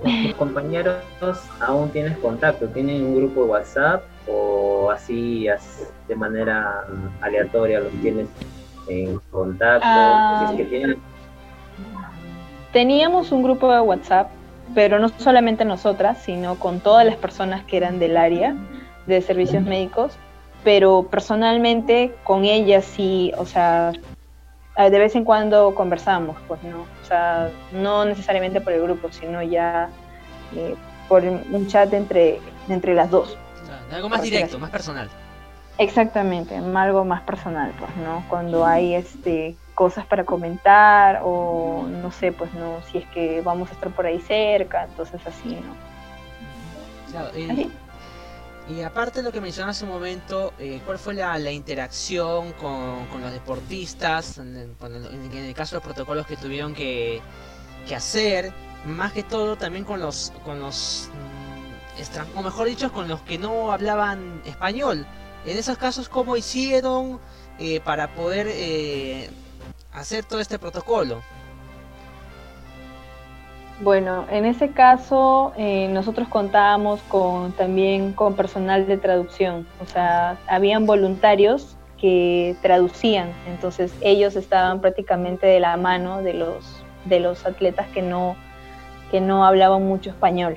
con 0.00 0.22
tus 0.22 0.34
compañeros 0.34 1.02
aún 1.58 1.90
tienes 1.90 2.16
contacto, 2.18 2.68
¿tienen 2.68 3.04
un 3.04 3.16
grupo 3.16 3.42
de 3.42 3.50
WhatsApp 3.50 4.04
o 4.28 4.92
así 4.92 5.48
de 6.06 6.14
manera 6.14 6.84
aleatoria 7.20 7.80
los 7.80 7.92
tienes 8.00 8.28
en 8.86 9.18
contacto? 9.32 9.84
Ah. 9.84 10.54
Teníamos 12.72 13.32
un 13.32 13.42
grupo 13.42 13.72
de 13.72 13.80
WhatsApp, 13.80 14.30
pero 14.72 15.00
no 15.00 15.08
solamente 15.08 15.64
nosotras, 15.64 16.18
sino 16.22 16.54
con 16.60 16.78
todas 16.78 17.04
las 17.04 17.16
personas 17.16 17.64
que 17.64 17.76
eran 17.76 17.98
del 17.98 18.16
área 18.16 18.54
de 19.08 19.20
servicios 19.20 19.64
médicos, 19.64 20.16
pero 20.62 21.08
personalmente 21.10 22.14
con 22.22 22.44
ellas 22.44 22.84
sí, 22.84 23.32
o 23.36 23.46
sea, 23.46 23.90
de 24.76 24.98
vez 24.98 25.16
en 25.16 25.24
cuando 25.24 25.74
conversamos, 25.74 26.36
pues 26.46 26.62
no, 26.62 26.84
o 27.04 27.06
sea, 27.06 27.50
no 27.72 28.06
necesariamente 28.06 28.62
por 28.62 28.72
el 28.72 28.82
grupo, 28.82 29.12
sino 29.12 29.42
ya 29.42 29.90
eh, 30.56 30.74
por 31.06 31.22
un 31.22 31.66
chat 31.66 31.92
entre, 31.92 32.40
entre 32.68 32.94
las 32.94 33.10
dos. 33.10 33.36
algo 33.92 34.08
más 34.08 34.22
directo, 34.22 34.58
más 34.58 34.70
personal. 34.70 35.10
Exactamente, 35.76 36.56
algo 36.56 37.04
más 37.04 37.20
personal, 37.22 37.72
pues, 37.78 37.94
¿no? 37.96 38.24
Cuando 38.28 38.64
hay 38.64 38.94
este 38.94 39.56
cosas 39.74 40.06
para 40.06 40.24
comentar 40.24 41.20
o 41.24 41.84
no 41.88 42.10
sé, 42.12 42.30
pues 42.32 42.54
no, 42.54 42.78
si 42.90 42.98
es 42.98 43.06
que 43.08 43.42
vamos 43.42 43.70
a 43.70 43.74
estar 43.74 43.90
por 43.90 44.06
ahí 44.06 44.20
cerca, 44.20 44.84
entonces 44.84 45.20
así, 45.26 45.56
¿no? 45.56 45.74
Claro, 47.10 47.30
y 48.68 48.80
aparte 48.80 49.18
de 49.18 49.24
lo 49.24 49.32
que 49.32 49.42
mencionó 49.42 49.70
hace 49.70 49.84
un 49.84 49.90
momento, 49.90 50.54
eh, 50.58 50.80
¿cuál 50.86 50.98
fue 50.98 51.12
la, 51.12 51.52
interacción 51.52 52.52
con, 52.54 53.20
los 53.20 53.32
deportistas? 53.32 54.38
En, 54.38 54.56
el 54.56 55.54
caso 55.54 55.76
de 55.76 55.80
los 55.80 55.84
protocolos 55.84 56.26
que 56.26 56.36
tuvieron 56.36 56.72
que, 56.72 57.20
hacer, 57.94 58.54
más 58.86 59.12
que 59.12 59.22
todo 59.22 59.56
también 59.56 59.84
con 59.84 60.00
los, 60.00 60.32
con 60.44 60.60
los 60.60 61.10
mm, 61.12 62.38
o 62.38 62.42
mejor 62.42 62.66
dicho, 62.66 62.90
con 62.90 63.06
los 63.06 63.20
que 63.20 63.36
no 63.36 63.70
hablaban 63.70 64.40
español. 64.46 65.06
En 65.44 65.58
esos 65.58 65.76
casos, 65.76 66.08
¿cómo 66.08 66.34
hicieron 66.34 67.20
eh, 67.58 67.80
para 67.80 68.14
poder 68.14 68.46
eh, 68.48 69.28
hacer 69.92 70.24
todo 70.24 70.40
este 70.40 70.58
protocolo? 70.58 71.22
Bueno, 73.80 74.24
en 74.30 74.44
ese 74.44 74.70
caso 74.70 75.52
eh, 75.56 75.88
nosotros 75.88 76.28
contábamos 76.28 77.00
con 77.02 77.52
también 77.52 78.12
con 78.12 78.34
personal 78.34 78.86
de 78.86 78.98
traducción, 78.98 79.66
o 79.82 79.86
sea, 79.86 80.38
habían 80.46 80.86
voluntarios 80.86 81.76
que 82.00 82.54
traducían, 82.62 83.32
entonces 83.48 83.92
ellos 84.00 84.36
estaban 84.36 84.80
prácticamente 84.80 85.48
de 85.48 85.58
la 85.58 85.76
mano 85.76 86.22
de 86.22 86.34
los 86.34 86.84
de 87.04 87.18
los 87.18 87.44
atletas 87.46 87.88
que 87.88 88.00
no 88.00 88.36
que 89.10 89.20
no 89.20 89.44
hablaban 89.44 89.82
mucho 89.82 90.10
español, 90.10 90.56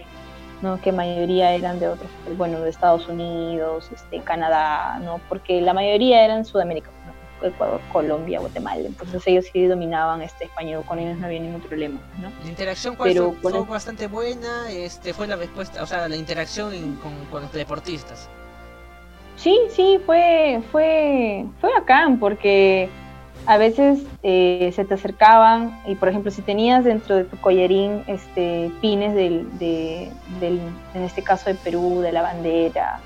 ¿no? 0.61 0.79
que 0.79 0.91
mayoría 0.91 1.53
eran 1.53 1.79
de 1.79 1.87
otros, 1.89 2.09
bueno, 2.37 2.61
de 2.61 2.69
Estados 2.69 3.07
Unidos, 3.07 3.89
este, 3.93 4.19
Canadá, 4.21 4.99
¿no? 5.03 5.19
porque 5.27 5.61
la 5.61 5.73
mayoría 5.73 6.23
eran 6.23 6.45
sudamericanos. 6.45 6.96
Ecuador, 7.41 7.81
Colombia, 7.91 8.39
Guatemala. 8.39 8.81
Entonces 8.85 9.21
ellos 9.25 9.45
sí 9.51 9.65
dominaban 9.65 10.21
este 10.21 10.45
español, 10.45 10.83
con 10.85 10.99
ellos 10.99 11.17
no 11.17 11.25
había 11.25 11.39
ningún 11.39 11.61
problema. 11.61 11.99
¿no? 12.21 12.31
La 12.43 12.49
interacción 12.49 12.97
Pero 13.01 13.33
fue, 13.41 13.51
bastante 13.63 14.07
buena, 14.07 14.71
este, 14.71 15.13
fue 15.13 15.27
la 15.27 15.35
respuesta, 15.35 15.83
o 15.83 15.85
sea, 15.85 16.07
la 16.07 16.15
interacción 16.15 16.99
con, 17.31 17.41
los 17.41 17.51
deportistas. 17.51 18.29
Sí, 19.35 19.57
sí, 19.69 19.99
fue, 20.05 20.61
fue, 20.71 21.45
fue 21.61 21.71
bacán 21.71 22.19
porque 22.19 22.89
a 23.47 23.57
veces 23.57 24.03
eh, 24.23 24.71
se 24.75 24.83
te 24.83 24.95
acercaban 24.95 25.79
y 25.87 25.95
por 25.95 26.09
ejemplo 26.09 26.31
si 26.31 26.41
tenías 26.41 26.83
dentro 26.83 27.15
de 27.15 27.23
tu 27.23 27.37
collarín 27.37 28.03
este, 28.07 28.69
pines 28.81 29.15
del, 29.15 29.57
de, 29.57 30.11
del, 30.41 30.59
en 30.93 31.03
este 31.03 31.23
caso 31.23 31.49
de 31.49 31.55
Perú, 31.55 32.01
de 32.01 32.11
la 32.11 32.21
bandera, 32.23 32.99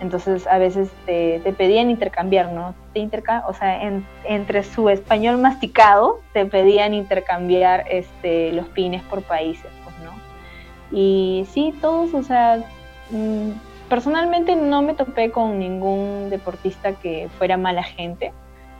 entonces 0.00 0.46
a 0.46 0.58
veces 0.58 0.88
te, 1.04 1.40
pedían 1.58 1.90
intercambiar, 1.90 2.52
¿no? 2.52 2.76
Te 2.94 3.00
o 3.48 3.54
sea, 3.54 3.80
entre 4.24 4.62
su 4.62 4.88
español 4.88 5.38
masticado 5.38 6.20
te 6.32 6.46
pedían 6.46 6.94
intercambiar 6.94 7.84
este, 7.90 8.52
los 8.52 8.68
pines 8.68 9.02
por 9.02 9.22
países, 9.22 9.70
pues, 9.82 9.96
¿no? 10.04 10.12
Y 10.96 11.44
sí, 11.50 11.74
todos, 11.80 12.14
o 12.14 12.22
sea, 12.22 12.64
mm, 13.10 13.50
personalmente 13.88 14.54
no 14.54 14.82
me 14.82 14.94
topé 14.94 15.32
con 15.32 15.58
ningún 15.58 16.30
deportista 16.30 16.92
que 16.92 17.28
fuera 17.36 17.56
mala 17.56 17.82
gente. 17.82 18.32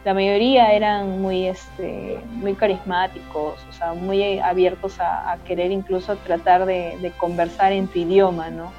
La 0.05 0.15
mayoría 0.15 0.73
eran 0.73 1.21
muy, 1.21 1.47
este, 1.47 2.21
muy 2.33 2.55
carismáticos, 2.55 3.59
o 3.69 3.73
sea, 3.73 3.93
muy 3.95 4.39
abiertos 4.39 4.99
a, 5.01 5.37
querer 5.45 5.71
incluso 5.71 6.17
tratar 6.17 6.67
de, 6.67 7.13
conversar 7.19 7.73
en 7.73 7.89
tu 7.89 7.99
idioma, 7.99 8.51
¿no? 8.51 8.73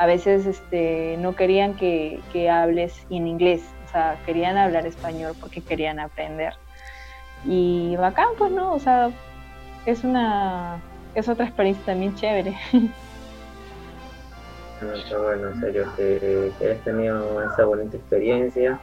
a 0.00 0.06
veces 0.06 0.46
este, 0.46 1.16
no 1.18 1.36
querían 1.36 1.74
que, 1.74 2.22
hables 2.50 3.04
en 3.10 3.26
inglés, 3.26 3.60
o 3.86 3.92
sea, 3.92 4.18
querían 4.24 4.56
hablar 4.56 4.86
español 4.86 5.36
porque 5.38 5.60
querían 5.60 6.00
aprender. 6.00 6.54
Y 7.44 7.96
bacán, 7.96 8.28
pues, 8.38 8.50
¿no? 8.50 8.72
O 8.72 8.78
sea, 8.78 9.10
es 9.84 10.02
una, 10.02 10.80
es 11.14 11.28
otra 11.28 11.44
experiencia 11.44 11.84
también 11.84 12.14
chévere. 12.14 12.56
bueno, 14.80 15.50
en 15.50 15.60
serio, 15.60 15.84
que, 15.94 16.50
que 16.58 16.64
hayas 16.64 16.82
tenido 16.82 17.42
esa 17.52 17.66
bonita 17.66 17.98
experiencia. 17.98 18.80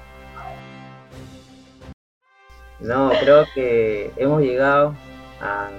No, 2.80 3.10
creo 3.20 3.46
que 3.54 4.12
hemos 4.18 4.42
llegado 4.42 4.94
a 5.42 5.70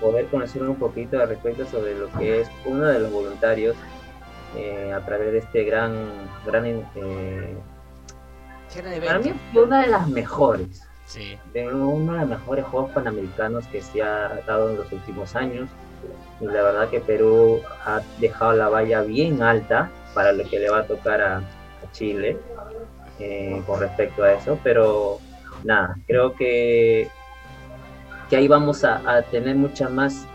poder 0.00 0.26
conocer 0.26 0.62
un 0.62 0.76
poquito 0.76 1.20
al 1.20 1.28
respecto 1.28 1.66
sobre 1.66 1.94
lo 1.94 2.10
que 2.12 2.40
es 2.40 2.50
uno 2.64 2.84
de 2.84 2.98
los 3.00 3.10
voluntarios 3.10 3.76
eh, 4.56 4.92
a 4.92 5.00
través 5.00 5.32
de 5.32 5.38
este 5.38 5.64
gran, 5.64 5.92
gran 6.46 6.66
eh, 6.66 7.56
para 9.04 9.18
mí 9.18 9.32
fue 9.52 9.62
una 9.64 9.82
de 9.82 9.88
las 9.88 10.08
mejores. 10.08 10.82
De 11.52 11.68
uno 11.68 12.14
de 12.14 12.20
los 12.20 12.28
mejores 12.28 12.64
Juegos 12.64 12.90
Panamericanos 12.92 13.66
que 13.68 13.80
se 13.82 14.02
ha 14.02 14.40
dado 14.46 14.70
en 14.70 14.76
los 14.78 14.90
últimos 14.90 15.36
años. 15.36 15.68
Y 16.40 16.46
la 16.46 16.62
verdad 16.62 16.88
que 16.88 17.00
Perú 17.00 17.60
ha 17.84 18.00
dejado 18.18 18.54
la 18.54 18.68
valla 18.68 19.02
bien 19.02 19.42
alta 19.42 19.90
para 20.14 20.32
lo 20.32 20.44
que 20.44 20.58
le 20.58 20.70
va 20.70 20.80
a 20.80 20.86
tocar 20.86 21.20
a, 21.22 21.42
Chile 21.92 22.38
eh, 23.20 23.62
con 23.66 23.78
respecto 23.78 24.24
a 24.24 24.32
eso. 24.32 24.58
Pero 24.64 25.20
nada, 25.64 25.96
creo 26.06 26.34
que, 26.34 27.08
que 28.30 28.36
ahí 28.36 28.48
vamos 28.48 28.84
a, 28.84 29.22
tener 29.30 29.56
muchas 29.56 29.90
más 29.90 30.26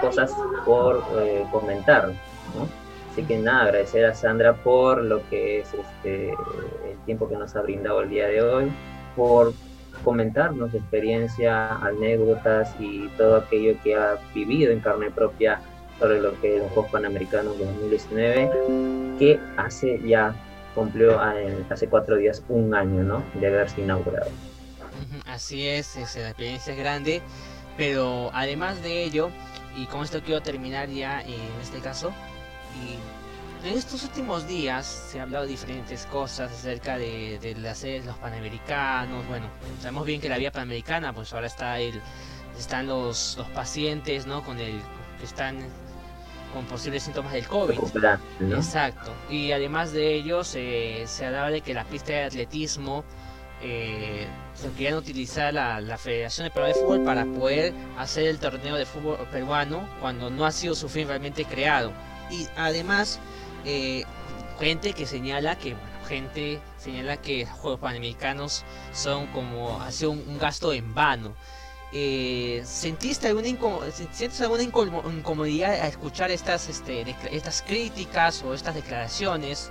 cosas 0.00 0.32
por 0.64 1.02
comentar. 1.50 2.08
¿no? 2.08 2.86
Así 3.16 3.24
que 3.24 3.38
nada, 3.38 3.62
agradecer 3.62 4.04
a 4.04 4.14
Sandra 4.14 4.52
por 4.52 5.02
lo 5.02 5.26
que 5.30 5.60
es 5.60 5.72
este, 5.72 6.32
el 6.32 6.98
tiempo 7.06 7.26
que 7.28 7.36
nos 7.36 7.56
ha 7.56 7.62
brindado 7.62 8.02
el 8.02 8.10
día 8.10 8.28
de 8.28 8.42
hoy, 8.42 8.70
por 9.16 9.54
comentarnos 10.04 10.74
experiencia, 10.74 11.76
anécdotas 11.76 12.74
y 12.78 13.08
todo 13.16 13.36
aquello 13.36 13.74
que 13.82 13.96
ha 13.96 14.18
vivido 14.34 14.70
en 14.70 14.80
carne 14.80 15.10
propia 15.10 15.60
sobre 15.98 16.20
lo 16.20 16.38
que 16.42 16.56
es 16.56 16.62
los 16.62 16.72
Juegos 16.72 16.92
Panamericanos 16.92 17.58
2019, 17.58 19.16
que 19.18 19.40
hace 19.56 19.98
ya 20.06 20.34
cumplió 20.74 21.18
hace 21.70 21.88
cuatro 21.88 22.16
días 22.16 22.44
un 22.50 22.74
año 22.74 23.02
¿no? 23.02 23.22
de 23.40 23.46
haberse 23.46 23.80
inaugurado. 23.80 24.30
Así 25.26 25.66
es, 25.66 25.96
es, 25.96 26.16
la 26.16 26.28
experiencia 26.28 26.72
es 26.72 26.78
grande, 26.78 27.22
pero 27.76 28.30
además 28.32 28.82
de 28.82 29.04
ello, 29.04 29.30
y 29.76 29.86
con 29.86 30.04
esto 30.04 30.22
quiero 30.22 30.40
terminar 30.42 30.88
ya 30.88 31.20
en 31.22 31.60
este 31.62 31.78
caso, 31.80 32.12
en 33.64 33.76
estos 33.76 34.04
últimos 34.04 34.46
días 34.46 34.86
se 34.86 35.18
ha 35.18 35.24
hablado 35.24 35.44
de 35.44 35.50
diferentes 35.50 36.06
cosas 36.06 36.52
acerca 36.52 36.98
de, 36.98 37.38
de 37.40 37.54
las 37.56 37.82
los 38.04 38.16
panamericanos. 38.18 39.26
Bueno, 39.26 39.46
sabemos 39.80 40.06
bien 40.06 40.20
que 40.20 40.28
la 40.28 40.38
vía 40.38 40.52
panamericana, 40.52 41.12
pues 41.12 41.32
ahora 41.32 41.48
está 41.48 41.80
el, 41.80 42.00
están 42.58 42.86
los, 42.86 43.36
los 43.36 43.48
pacientes, 43.48 44.26
¿no? 44.26 44.44
Con 44.44 44.58
el 44.60 44.80
que 45.18 45.24
están 45.24 45.58
con 46.52 46.64
posibles 46.66 47.02
síntomas 47.02 47.32
del 47.32 47.46
COVID. 47.46 47.78
Exacto. 48.52 49.12
Y 49.30 49.52
además 49.52 49.92
de 49.92 50.14
ello, 50.14 50.44
se, 50.44 51.02
se 51.06 51.26
hablaba 51.26 51.50
de 51.50 51.60
que 51.60 51.74
la 51.74 51.84
pista 51.84 52.12
de 52.12 52.24
atletismo 52.24 53.04
eh, 53.62 54.26
se 54.54 54.70
querían 54.72 54.94
utilizar 54.94 55.52
la, 55.52 55.80
la 55.80 55.98
Federación 55.98 56.46
de 56.46 56.50
Peruano 56.50 56.74
de 56.74 56.80
Fútbol 56.80 57.04
para 57.04 57.24
poder 57.24 57.72
hacer 57.98 58.26
el 58.26 58.38
torneo 58.38 58.76
de 58.76 58.86
fútbol 58.86 59.18
peruano 59.30 59.88
cuando 60.00 60.30
no 60.30 60.44
ha 60.44 60.52
sido 60.52 60.74
su 60.74 60.88
fin 60.88 61.08
realmente 61.08 61.44
creado. 61.44 61.92
Y 62.30 62.46
además, 62.56 63.18
eh, 63.64 64.04
gente 64.58 64.92
que 64.92 65.06
señala 65.06 65.56
que, 65.56 65.74
gente 66.08 66.60
señala 66.78 67.16
que 67.16 67.44
los 67.44 67.50
Juegos 67.58 67.80
Panamericanos 67.80 68.64
son 68.92 69.26
como 69.28 69.80
hacer 69.82 70.08
un, 70.08 70.38
gasto 70.38 70.72
en 70.72 70.94
vano. 70.94 71.34
Eh, 71.92 72.62
¿Sentiste 72.64 73.28
alguna, 73.28 73.48
¿Sientes 74.12 74.40
alguna 74.40 74.62
incomodidad 74.64 75.72
a 75.72 75.86
escuchar 75.86 76.30
estas, 76.30 76.68
este, 76.68 77.16
estas 77.30 77.62
críticas 77.62 78.42
o 78.42 78.54
estas 78.54 78.74
declaraciones 78.74 79.70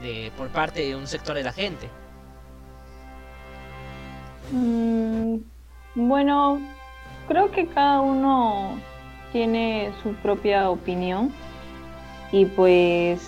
de, 0.00 0.32
por 0.36 0.48
parte 0.48 0.80
de 0.80 0.96
un 0.96 1.06
sector 1.06 1.36
de 1.36 1.42
la 1.42 1.52
gente? 1.52 1.90
Mm, 4.50 5.38
bueno, 5.94 6.60
creo 7.28 7.50
que 7.50 7.66
cada 7.66 8.00
uno 8.00 8.78
tiene 9.32 9.92
su 10.02 10.14
propia 10.14 10.70
opinión 10.70 11.32
y 12.32 12.44
pues 12.46 13.20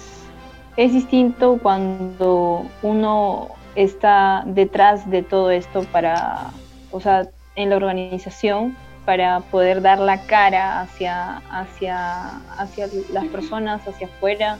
es 0.76 0.92
distinto 0.92 1.58
cuando 1.60 2.66
uno 2.82 3.48
está 3.74 4.42
detrás 4.46 5.08
de 5.10 5.22
todo 5.22 5.50
esto 5.50 5.82
para, 5.92 6.50
o 6.90 7.00
sea, 7.00 7.28
en 7.56 7.70
la 7.70 7.76
organización 7.76 8.76
para 9.04 9.40
poder 9.40 9.82
dar 9.82 9.98
la 9.98 10.20
cara 10.26 10.80
hacia, 10.80 11.38
hacia, 11.50 12.36
hacia 12.58 12.88
las 13.12 13.24
personas, 13.26 13.86
hacia 13.88 14.06
afuera, 14.06 14.58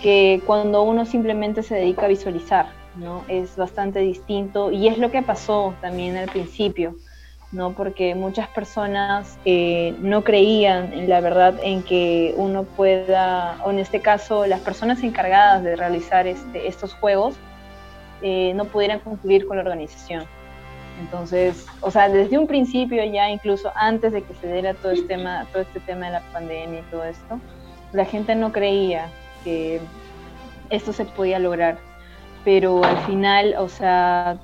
que 0.00 0.40
cuando 0.46 0.82
uno 0.82 1.04
simplemente 1.04 1.62
se 1.62 1.74
dedica 1.74 2.06
a 2.06 2.08
visualizar. 2.08 2.85
¿No? 2.96 3.24
Es 3.28 3.56
bastante 3.56 4.00
distinto 4.00 4.70
y 4.70 4.88
es 4.88 4.98
lo 4.98 5.10
que 5.10 5.22
pasó 5.22 5.74
también 5.80 6.16
al 6.16 6.28
principio, 6.28 6.96
¿no? 7.52 7.72
Porque 7.72 8.14
muchas 8.14 8.48
personas 8.48 9.38
eh, 9.44 9.94
no 10.00 10.24
creían, 10.24 10.92
en 10.92 11.08
la 11.08 11.20
verdad, 11.20 11.58
en 11.62 11.82
que 11.82 12.34
uno 12.36 12.64
pueda, 12.64 13.58
o 13.64 13.70
en 13.70 13.78
este 13.78 14.00
caso, 14.00 14.46
las 14.46 14.60
personas 14.60 15.02
encargadas 15.02 15.62
de 15.62 15.76
realizar 15.76 16.26
este, 16.26 16.66
estos 16.66 16.94
juegos 16.94 17.36
eh, 18.22 18.52
no 18.54 18.64
pudieran 18.66 19.00
concluir 19.00 19.46
con 19.46 19.56
la 19.56 19.62
organización. 19.62 20.24
Entonces, 21.00 21.66
o 21.82 21.90
sea, 21.90 22.08
desde 22.08 22.38
un 22.38 22.46
principio 22.46 23.04
ya, 23.04 23.28
incluso 23.30 23.70
antes 23.74 24.12
de 24.12 24.22
que 24.22 24.34
se 24.34 24.50
diera 24.50 24.72
todo 24.72 24.92
este 24.92 25.06
tema, 25.06 25.46
todo 25.52 25.62
este 25.62 25.80
tema 25.80 26.06
de 26.06 26.12
la 26.12 26.20
pandemia 26.32 26.80
y 26.80 26.90
todo 26.90 27.04
esto, 27.04 27.38
la 27.92 28.06
gente 28.06 28.34
no 28.34 28.50
creía 28.50 29.08
que 29.44 29.80
esto 30.70 30.92
se 30.92 31.04
podía 31.04 31.38
lograr 31.38 31.78
pero 32.46 32.84
al 32.84 32.98
final, 33.06 33.56
o 33.58 33.68
sea, 33.68 34.38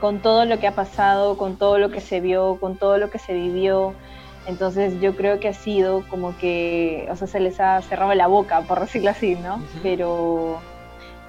con 0.00 0.18
todo 0.18 0.44
lo 0.44 0.58
que 0.58 0.66
ha 0.66 0.74
pasado, 0.74 1.38
con 1.38 1.56
todo 1.56 1.78
lo 1.78 1.90
que 1.90 2.00
se 2.00 2.20
vio, 2.20 2.58
con 2.58 2.76
todo 2.76 2.98
lo 2.98 3.10
que 3.10 3.20
se 3.20 3.32
vivió, 3.32 3.94
entonces 4.48 5.00
yo 5.00 5.14
creo 5.14 5.38
que 5.38 5.46
ha 5.46 5.52
sido 5.52 6.02
como 6.08 6.36
que, 6.36 7.06
o 7.08 7.14
sea, 7.14 7.28
se 7.28 7.38
les 7.38 7.60
ha 7.60 7.80
cerrado 7.82 8.12
la 8.14 8.26
boca, 8.26 8.62
por 8.62 8.80
decirlo 8.80 9.10
así, 9.10 9.36
¿no? 9.36 9.62
Pero 9.84 10.58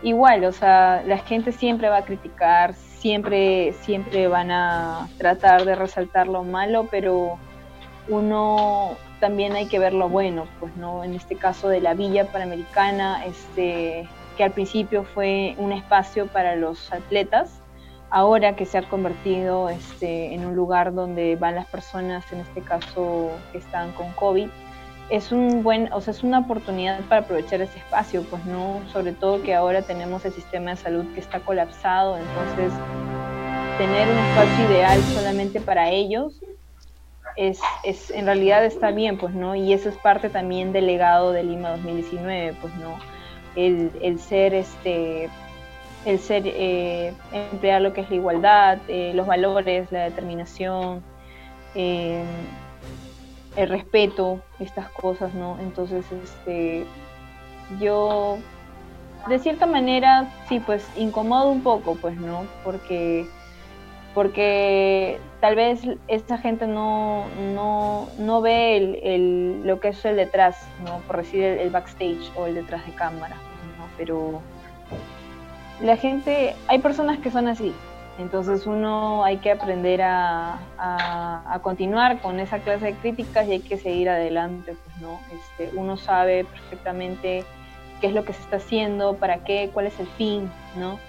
igual, 0.01 0.46
o 0.46 0.51
sea, 0.51 1.03
la 1.05 1.19
gente 1.19 1.51
siempre 1.51 1.89
va 1.89 1.98
a 1.98 2.05
criticar, 2.05 2.74
siempre, 2.74 3.74
siempre 3.81 4.27
van 4.27 4.50
a 4.50 5.07
tratar 5.19 5.63
de 5.63 5.75
resaltar 5.75 6.27
lo 6.27 6.43
malo, 6.43 6.88
pero 6.89 7.38
uno 8.07 8.97
también 9.19 9.56
hay 9.56 9.67
que 9.67 9.78
ver 9.78 9.93
lo 9.93 10.10
bueno, 10.10 10.45
pues, 10.60 10.75
¿no? 10.75 11.04
En 11.04 11.13
este 11.13 11.36
caso 11.36 11.69
de 11.69 11.82
la 11.82 11.93
Villa 11.93 12.25
Panamericana, 12.32 13.23
este 13.25 14.10
que 14.38 14.43
al 14.43 14.52
principio 14.52 15.04
fue 15.04 15.56
un 15.58 15.73
espacio 15.73 16.28
para 16.28 16.56
los 16.56 16.93
atletas, 16.93 17.60
ahora 18.10 18.56
que 18.56 18.65
se 18.65 18.78
ha 18.78 18.84
convertido 18.84 19.69
este, 19.69 20.34
en 20.34 20.45
un 20.45 20.56
lugar 20.56 20.93
donde 20.93 21.36
van 21.36 21.56
las 21.56 21.65
personas, 21.65 22.32
en 22.32 22.39
este 22.39 22.62
caso 22.62 23.32
que 23.52 23.58
están 23.58 23.91
con 23.93 24.12
COVID, 24.13 24.47
es 25.10 25.32
un 25.32 25.63
buen, 25.63 25.91
o 25.91 26.02
sea, 26.02 26.12
es 26.12 26.23
una 26.23 26.39
oportunidad 26.39 27.00
para 27.02 27.21
aprovechar 27.21 27.62
ese 27.62 27.80
espacio, 27.80 28.23
pues 28.30 28.45
no, 28.45 28.82
sobre 28.93 29.13
todo 29.13 29.41
que 29.41 29.56
ahora 29.56 29.82
tenemos 29.82 30.23
el 30.26 30.34
sistema 30.34 30.71
de 30.71 30.78
salud 30.78 31.06
que 31.13 31.19
está 31.19 31.39
colapsado, 31.39 32.17
entonces 32.17 32.71
tener 33.78 34.08
un 34.08 34.17
espacio 34.17 34.69
ideal 34.69 35.02
solamente 35.13 35.62
para 35.62 35.89
ellos 35.89 36.41
es, 37.36 37.60
es 37.84 38.12
en 38.12 38.26
realidad 38.26 38.65
está 38.65 38.91
bien, 38.91 39.17
pues 39.17 39.34
no, 39.34 39.56
y 39.56 39.71
eso 39.71 39.89
es 39.89 39.95
parte 39.97 40.30
también 40.30 40.73
del 40.73 40.88
legado 40.88 41.32
de 41.32 41.43
Lima 41.43 41.71
2019, 41.71 42.56
pues 42.62 42.76
no 42.76 42.97
el, 43.58 44.20
ser 44.20 44.54
este 44.54 45.30
el 46.06 46.20
ser 46.20 46.43
eh, 46.46 47.13
emplear 47.34 47.82
lo 47.82 47.91
que 47.91 48.02
es 48.02 48.10
la 48.10 48.15
igualdad, 48.15 48.78
eh, 48.88 49.12
los 49.13 49.28
valores, 49.28 49.91
la 49.91 50.06
determinación, 50.06 51.04
eh, 51.76 52.24
el 53.58 53.67
respeto, 53.67 54.39
estas 54.60 54.89
cosas, 54.89 55.34
¿no? 55.34 55.58
Entonces, 55.60 56.06
este, 56.12 56.86
yo, 57.82 58.38
de 59.28 59.39
cierta 59.39 59.65
manera, 59.65 60.32
sí, 60.48 60.62
pues 60.62 60.88
incomodo 60.96 61.50
un 61.50 61.62
poco, 61.62 61.96
pues, 61.96 62.15
¿no? 62.15 62.46
Porque, 62.63 63.26
porque 64.13 65.20
tal 65.41 65.56
vez 65.56 65.82
esta 66.08 66.38
gente 66.38 66.67
no, 66.67 67.26
no, 67.54 68.08
no 68.17 68.41
ve 68.41 68.78
el, 69.04 69.67
lo 69.67 69.82
que 69.82 69.89
es 69.89 70.06
el 70.06 70.15
detrás, 70.15 70.56
¿no? 70.86 71.00
Por 71.00 71.17
decir 71.17 71.43
el 71.43 71.70
backstage 71.70 72.32
o 72.38 72.46
el 72.46 72.56
detrás 72.56 72.86
de 72.86 72.93
cámara 72.93 73.36
pero 73.97 74.41
la 75.81 75.97
gente, 75.97 76.55
hay 76.67 76.79
personas 76.79 77.19
que 77.19 77.31
son 77.31 77.47
así, 77.47 77.73
entonces 78.19 78.65
uno 78.65 79.23
hay 79.23 79.38
que 79.38 79.51
aprender 79.51 80.01
a, 80.01 80.60
continuar 81.62 82.21
con 82.21 82.39
esa 82.39 82.60
clase 82.60 82.86
de 82.86 82.93
críticas 82.93 83.47
y 83.47 83.53
hay 83.53 83.60
que 83.60 83.77
seguir 83.77 84.10
adelante, 84.10 84.75
pues, 84.86 84.97
¿no? 85.01 85.19
Este, 85.31 85.77
uno 85.77 85.97
sabe 85.97 86.45
perfectamente 86.45 87.43
qué 87.99 88.07
es 88.07 88.13
lo 88.13 88.23
que 88.23 88.33
se 88.33 88.41
está 88.41 88.57
haciendo, 88.57 89.15
para 89.15 89.43
qué, 89.43 89.69
cuál 89.73 89.88
es 89.88 89.99
el 89.99 90.07
fin, 90.07 90.49
¿no? 90.75 90.99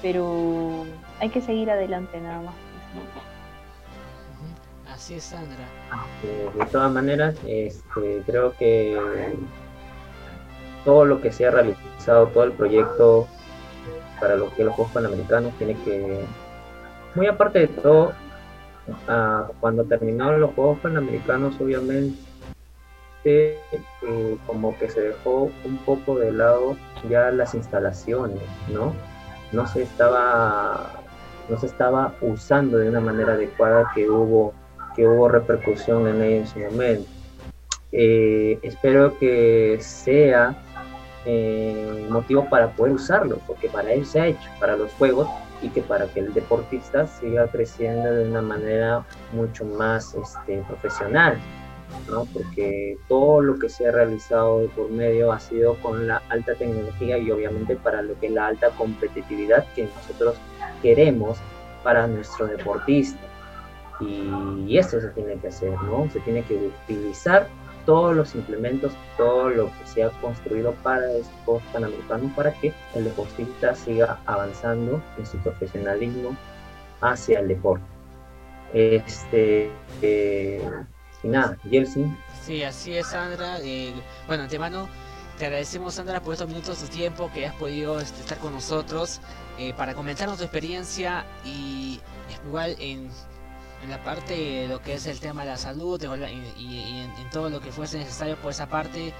Pero 0.00 0.84
hay 1.20 1.28
que 1.28 1.40
seguir 1.40 1.70
adelante 1.70 2.20
nada 2.20 2.40
más. 2.40 2.54
Pues, 2.94 4.94
así 4.94 5.14
es, 5.14 5.24
Sandra. 5.24 5.64
De 6.56 6.66
todas 6.66 6.92
maneras, 6.92 7.34
este, 7.46 8.22
creo 8.26 8.56
que 8.56 8.96
todo 10.86 11.04
lo 11.04 11.20
que 11.20 11.32
se 11.32 11.44
ha 11.44 11.50
realizado, 11.50 12.28
todo 12.28 12.44
el 12.44 12.52
proyecto 12.52 13.26
para 14.20 14.36
lo 14.36 14.54
que 14.54 14.64
los 14.64 14.74
Juegos 14.74 14.94
Panamericanos 14.94 15.52
tiene 15.58 15.74
que, 15.84 16.20
muy 17.16 17.26
aparte 17.26 17.58
de 17.58 17.66
todo, 17.66 18.12
ah, 19.08 19.48
cuando 19.60 19.84
terminaron 19.84 20.40
los 20.40 20.54
Juegos 20.54 20.78
Panamericanos, 20.78 21.60
obviamente, 21.60 22.16
eh, 23.24 23.58
como 24.46 24.78
que 24.78 24.88
se 24.88 25.00
dejó 25.00 25.50
un 25.64 25.76
poco 25.84 26.20
de 26.20 26.30
lado 26.30 26.76
ya 27.10 27.32
las 27.32 27.54
instalaciones, 27.54 28.40
¿no? 28.72 28.94
No 29.50 29.66
se 29.66 29.82
estaba, 29.82 31.02
no 31.48 31.58
se 31.58 31.66
estaba 31.66 32.14
usando 32.20 32.78
de 32.78 32.88
una 32.88 33.00
manera 33.00 33.32
adecuada 33.32 33.90
que 33.92 34.08
hubo, 34.08 34.54
que 34.94 35.04
hubo 35.04 35.28
repercusión 35.28 36.06
en 36.06 36.22
ello 36.22 36.36
en 36.36 36.46
su 36.46 36.60
momento. 36.60 37.10
Eh, 37.90 38.60
espero 38.62 39.18
que 39.18 39.78
sea 39.80 40.56
eh, 41.26 42.06
motivo 42.08 42.48
para 42.48 42.70
poder 42.70 42.94
usarlo, 42.94 43.38
porque 43.46 43.68
para 43.68 43.92
él 43.92 44.06
se 44.06 44.20
ha 44.20 44.26
hecho, 44.28 44.48
para 44.60 44.76
los 44.76 44.92
juegos, 44.92 45.28
y 45.62 45.70
que 45.70 45.82
para 45.82 46.06
que 46.06 46.20
el 46.20 46.32
deportista 46.32 47.06
siga 47.06 47.48
creciendo 47.48 48.12
de 48.12 48.28
una 48.28 48.42
manera 48.42 49.04
mucho 49.32 49.64
más 49.64 50.14
este, 50.14 50.62
profesional, 50.68 51.38
¿no? 52.08 52.26
porque 52.26 52.96
todo 53.08 53.40
lo 53.40 53.58
que 53.58 53.68
se 53.68 53.88
ha 53.88 53.92
realizado 53.92 54.66
por 54.76 54.90
medio 54.90 55.32
ha 55.32 55.40
sido 55.40 55.74
con 55.76 56.06
la 56.06 56.22
alta 56.28 56.54
tecnología 56.54 57.18
y 57.18 57.30
obviamente 57.30 57.76
para 57.76 58.02
lo 58.02 58.18
que 58.20 58.26
es 58.26 58.32
la 58.32 58.46
alta 58.46 58.70
competitividad 58.70 59.66
que 59.74 59.86
nosotros 59.86 60.36
queremos 60.82 61.38
para 61.82 62.06
nuestro 62.06 62.46
deportista. 62.46 63.20
Y, 63.98 64.64
y 64.66 64.78
esto 64.78 65.00
se 65.00 65.08
tiene 65.08 65.36
que 65.38 65.48
hacer, 65.48 65.72
¿no? 65.82 66.08
Se 66.10 66.20
tiene 66.20 66.42
que 66.42 66.54
utilizar 66.84 67.48
todos 67.86 68.14
los 68.14 68.34
implementos, 68.34 68.92
todo 69.16 69.48
lo 69.48 69.66
que 69.66 69.86
se 69.86 70.02
ha 70.02 70.10
construido 70.20 70.72
para 70.82 71.10
estos 71.12 71.62
panamericanos 71.72 72.32
para 72.34 72.52
que 72.52 72.74
el 72.94 73.04
deportista 73.04 73.74
siga 73.74 74.18
avanzando 74.26 75.02
en 75.16 75.24
su 75.24 75.38
profesionalismo 75.38 76.36
hacia 77.00 77.40
el 77.40 77.48
deporte. 77.48 77.84
Este, 78.74 79.70
eh, 80.02 80.68
y 81.22 81.28
nada, 81.28 81.56
Jelsin. 81.70 82.16
Sí, 82.42 82.62
así 82.62 82.96
es, 82.96 83.06
Sandra. 83.06 83.58
Eh, 83.62 83.94
bueno, 84.26 84.42
antemano, 84.42 84.88
te 85.38 85.46
agradecemos 85.46 85.94
Sandra 85.94 86.20
por 86.20 86.34
estos 86.34 86.48
minutos 86.48 86.82
de 86.82 86.88
tiempo 86.88 87.30
que 87.32 87.46
has 87.46 87.54
podido 87.54 88.00
este, 88.00 88.20
estar 88.20 88.38
con 88.38 88.52
nosotros 88.52 89.20
eh, 89.58 89.72
para 89.74 89.94
comentarnos 89.94 90.38
tu 90.38 90.44
experiencia 90.44 91.24
y 91.44 92.00
igual 92.46 92.76
en, 92.78 93.08
en, 93.86 93.90
la 93.90 94.02
parte 94.02 94.34
de 94.34 94.68
lo 94.68 94.82
que 94.82 94.94
es 94.94 95.06
el 95.06 95.20
tema 95.20 95.42
de 95.42 95.50
la 95.50 95.56
salud 95.56 96.00
y, 96.58 97.00
en, 97.00 97.30
todo 97.30 97.50
lo 97.50 97.60
que 97.60 97.70
fuese 97.72 97.98
necesario 97.98 98.36
por 98.36 98.50
esa 98.50 98.66
parte. 98.66 99.12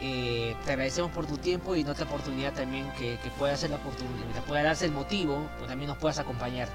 Eh, 0.00 0.56
te 0.64 0.72
agradecemos 0.72 1.12
por 1.12 1.26
tu 1.26 1.36
tiempo 1.36 1.76
y 1.76 1.84
otra 1.84 2.06
oportunidad 2.06 2.52
también 2.52 2.90
que, 2.98 3.18
que 3.22 3.30
pueda 3.38 3.56
ser 3.56 3.70
la 3.70 3.76
oportunidad, 3.76 4.42
pueda 4.48 4.64
darse 4.64 4.86
el 4.86 4.92
motivo, 4.92 5.46
pues 5.58 5.68
también 5.68 5.88
nos 5.88 5.98
puedas 5.98 6.18
acompañar. 6.18 6.66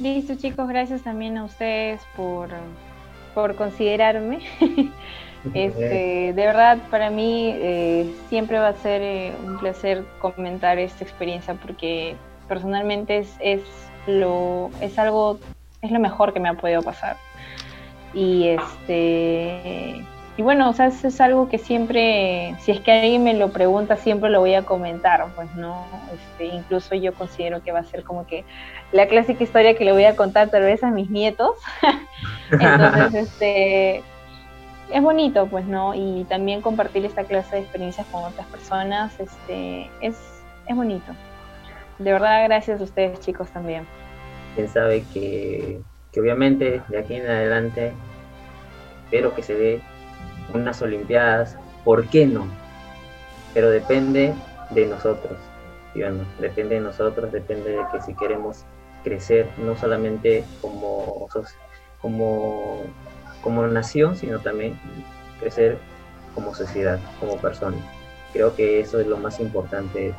Listo 0.00 0.36
chicos, 0.36 0.68
gracias 0.68 1.02
también 1.02 1.36
a 1.38 1.44
ustedes 1.44 2.00
por, 2.14 2.50
por 3.34 3.56
considerarme. 3.56 4.40
este, 5.54 6.32
de 6.34 6.46
verdad, 6.46 6.78
para 6.90 7.10
mí 7.10 7.50
eh, 7.54 8.14
siempre 8.28 8.58
va 8.58 8.68
a 8.68 8.74
ser 8.74 9.02
eh, 9.02 9.32
un 9.44 9.58
placer 9.58 10.04
comentar 10.20 10.78
esta 10.78 11.02
experiencia 11.02 11.54
porque 11.54 12.14
personalmente 12.48 13.18
es, 13.18 13.36
es, 13.40 13.60
lo, 14.06 14.70
es 14.80 14.98
algo, 14.98 15.38
es 15.82 15.90
lo 15.90 16.00
mejor 16.00 16.32
que 16.32 16.40
me 16.40 16.48
ha 16.48 16.54
podido 16.54 16.82
pasar. 16.82 17.16
Y 18.14 18.48
este 18.48 20.04
y 20.38 20.42
bueno, 20.42 20.70
o 20.70 20.72
sea, 20.72 20.86
es 20.86 21.20
algo 21.20 21.48
que 21.48 21.58
siempre, 21.58 22.54
si 22.60 22.70
es 22.70 22.80
que 22.80 22.92
alguien 22.92 23.24
me 23.24 23.34
lo 23.34 23.50
pregunta, 23.50 23.96
siempre 23.96 24.30
lo 24.30 24.38
voy 24.38 24.54
a 24.54 24.62
comentar, 24.62 25.26
pues 25.34 25.52
no, 25.56 25.84
este, 26.14 26.44
incluso 26.44 26.94
yo 26.94 27.12
considero 27.12 27.60
que 27.60 27.72
va 27.72 27.80
a 27.80 27.84
ser 27.84 28.04
como 28.04 28.24
que 28.24 28.44
la 28.92 29.08
clásica 29.08 29.42
historia 29.42 29.76
que 29.76 29.84
le 29.84 29.90
voy 29.90 30.04
a 30.04 30.14
contar 30.14 30.48
tal 30.48 30.62
vez 30.62 30.84
a 30.84 30.92
mis 30.92 31.10
nietos. 31.10 31.56
Entonces, 32.52 33.14
este, 33.32 34.04
es 34.92 35.02
bonito, 35.02 35.48
pues 35.48 35.64
no, 35.64 35.92
y 35.96 36.24
también 36.28 36.62
compartir 36.62 37.04
esta 37.04 37.24
clase 37.24 37.56
de 37.56 37.62
experiencias 37.62 38.06
con 38.06 38.22
otras 38.22 38.46
personas, 38.46 39.18
este, 39.18 39.90
es, 40.00 40.16
es 40.68 40.76
bonito. 40.76 41.14
De 41.98 42.12
verdad, 42.12 42.44
gracias 42.44 42.80
a 42.80 42.84
ustedes 42.84 43.20
chicos 43.20 43.48
también. 43.50 43.86
Quién 44.54 44.68
sabe 44.68 45.04
que, 45.12 45.80
que 46.12 46.20
obviamente 46.20 46.82
de 46.88 46.98
aquí 46.98 47.14
en 47.14 47.26
adelante 47.26 47.92
espero 49.04 49.34
que 49.34 49.42
se 49.42 49.54
dé 49.54 49.80
unas 50.52 50.80
Olimpiadas, 50.82 51.56
¿por 51.84 52.08
qué 52.08 52.26
no? 52.26 52.46
Pero 53.54 53.70
depende 53.70 54.34
de 54.70 54.86
nosotros, 54.86 55.38
depende 56.38 56.76
de 56.76 56.80
nosotros, 56.80 57.32
depende 57.32 57.70
de 57.70 57.82
que 57.90 58.00
si 58.02 58.14
queremos 58.14 58.64
crecer, 59.02 59.48
no 59.58 59.76
solamente 59.76 60.44
como, 60.60 61.28
como, 62.00 62.82
como 63.42 63.66
nación, 63.66 64.16
sino 64.16 64.38
también 64.40 64.78
crecer 65.40 65.78
como 66.34 66.54
sociedad, 66.54 66.98
como 67.20 67.38
persona. 67.38 67.76
Creo 68.32 68.54
que 68.54 68.80
eso 68.80 69.00
es 69.00 69.06
lo 69.06 69.16
más 69.16 69.40
importante. 69.40 70.14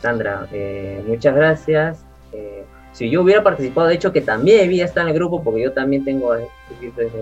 Sandra, 0.00 0.46
eh, 0.52 1.02
muchas 1.06 1.34
gracias. 1.34 2.04
Eh, 2.32 2.64
si 2.92 3.10
yo 3.10 3.22
hubiera 3.22 3.42
participado, 3.42 3.88
de 3.88 3.94
hecho 3.94 4.12
que 4.12 4.20
también 4.20 4.64
había 4.66 4.84
estado 4.84 5.08
en 5.08 5.14
el 5.14 5.18
grupo, 5.18 5.42
porque 5.42 5.62
yo 5.62 5.72
también 5.72 6.04
tengo 6.04 6.34
de 6.34 6.48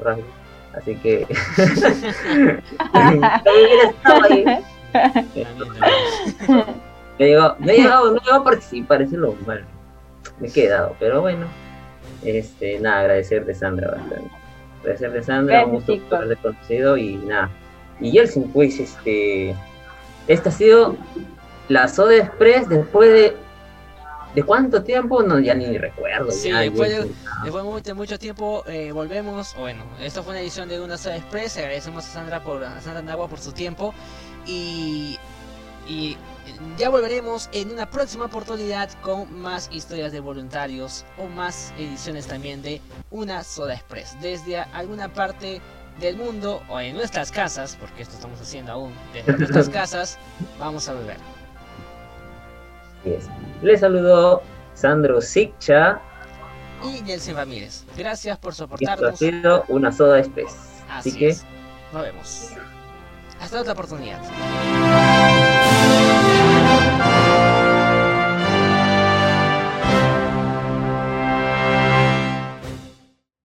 rasgos 0.02 0.24
Así 0.74 0.94
que 0.96 1.26
Me 7.18 7.26
digo, 7.26 7.56
no 7.58 7.70
he 7.70 7.76
llegado, 7.76 8.12
no 8.12 8.18
he 8.18 8.34
a 8.34 8.44
participar, 8.44 9.02
eso 9.02 9.14
es 9.16 9.20
lo 9.20 9.34
malo. 9.46 9.66
Me 10.38 10.48
he 10.48 10.52
quedado, 10.52 10.94
pero 11.00 11.20
bueno. 11.20 11.46
Este, 12.22 12.78
nada, 12.78 13.00
agradecerte 13.00 13.54
Sandra 13.54 13.90
bastante. 13.90 14.30
Agradecerte 14.80 15.22
Sandra, 15.22 15.66
un 15.66 15.72
gusto 15.72 15.98
haberte 16.16 16.36
conocido 16.36 16.96
y 16.96 17.16
nada. 17.16 17.50
Y 18.00 18.12
Yeltsin, 18.12 18.50
pues, 18.52 18.78
este. 18.78 19.54
Esta 20.28 20.50
ha 20.50 20.52
sido 20.52 20.96
la 21.68 21.88
Soda 21.88 22.16
Express 22.16 22.68
después 22.68 23.12
de 23.12 23.36
¿De 24.34 24.42
cuánto 24.42 24.82
tiempo? 24.82 25.22
No, 25.22 25.40
ya 25.40 25.54
ni 25.54 25.78
recuerdo. 25.78 26.30
Sí, 26.30 26.52
después, 26.52 26.90
de, 27.84 27.94
mucho, 27.94 28.18
tiempo 28.18 28.62
eh, 28.66 28.92
volvemos. 28.92 29.54
Bueno, 29.56 29.82
esto 30.00 30.22
fue 30.22 30.32
una 30.32 30.40
edición 30.40 30.68
de 30.68 30.80
Una 30.80 30.98
Soda 30.98 31.16
Express. 31.16 31.56
Agradecemos 31.56 32.06
a 32.06 32.08
Sandra 32.08 32.42
por 32.44 32.62
a 32.62 32.80
Sandra 32.80 33.02
Nagua 33.02 33.28
por 33.28 33.40
su 33.40 33.52
tiempo. 33.52 33.94
Y, 34.46 35.18
y 35.88 36.16
ya 36.76 36.90
volveremos 36.90 37.48
en 37.52 37.70
una 37.72 37.90
próxima 37.90 38.26
oportunidad 38.26 38.90
con 39.00 39.40
más 39.40 39.70
historias 39.72 40.12
de 40.12 40.20
voluntarios 40.20 41.04
o 41.16 41.26
más 41.26 41.72
ediciones 41.78 42.26
también 42.26 42.60
de 42.62 42.82
Una 43.10 43.42
Soda 43.42 43.74
Express. 43.74 44.16
Desde 44.20 44.58
alguna 44.58 45.12
parte 45.12 45.62
del 46.00 46.16
mundo 46.16 46.62
o 46.68 46.78
en 46.78 46.94
nuestras 46.94 47.32
casas, 47.32 47.76
porque 47.80 48.02
esto 48.02 48.14
estamos 48.14 48.40
haciendo 48.40 48.72
aún 48.72 48.92
desde 49.12 49.36
nuestras 49.36 49.68
casas, 49.70 50.18
vamos 50.60 50.88
a 50.88 50.94
volver. 50.94 51.37
Les 53.62 53.80
saludó 53.80 54.42
Sandro 54.74 55.20
Siccha 55.20 56.00
y 56.82 57.02
Nelson 57.02 57.34
Ramírez. 57.34 57.84
Gracias 57.96 58.38
por 58.38 58.54
soportarnos. 58.54 59.12
Esto 59.12 59.26
ha 59.26 59.30
sido 59.30 59.64
una 59.68 59.92
soda 59.92 60.20
especie. 60.20 60.56
Así, 60.88 61.16
que 61.16 61.36
nos 61.92 62.02
vemos. 62.02 62.52
Hasta 63.40 63.60
otra 63.60 63.72
oportunidad. 63.72 64.20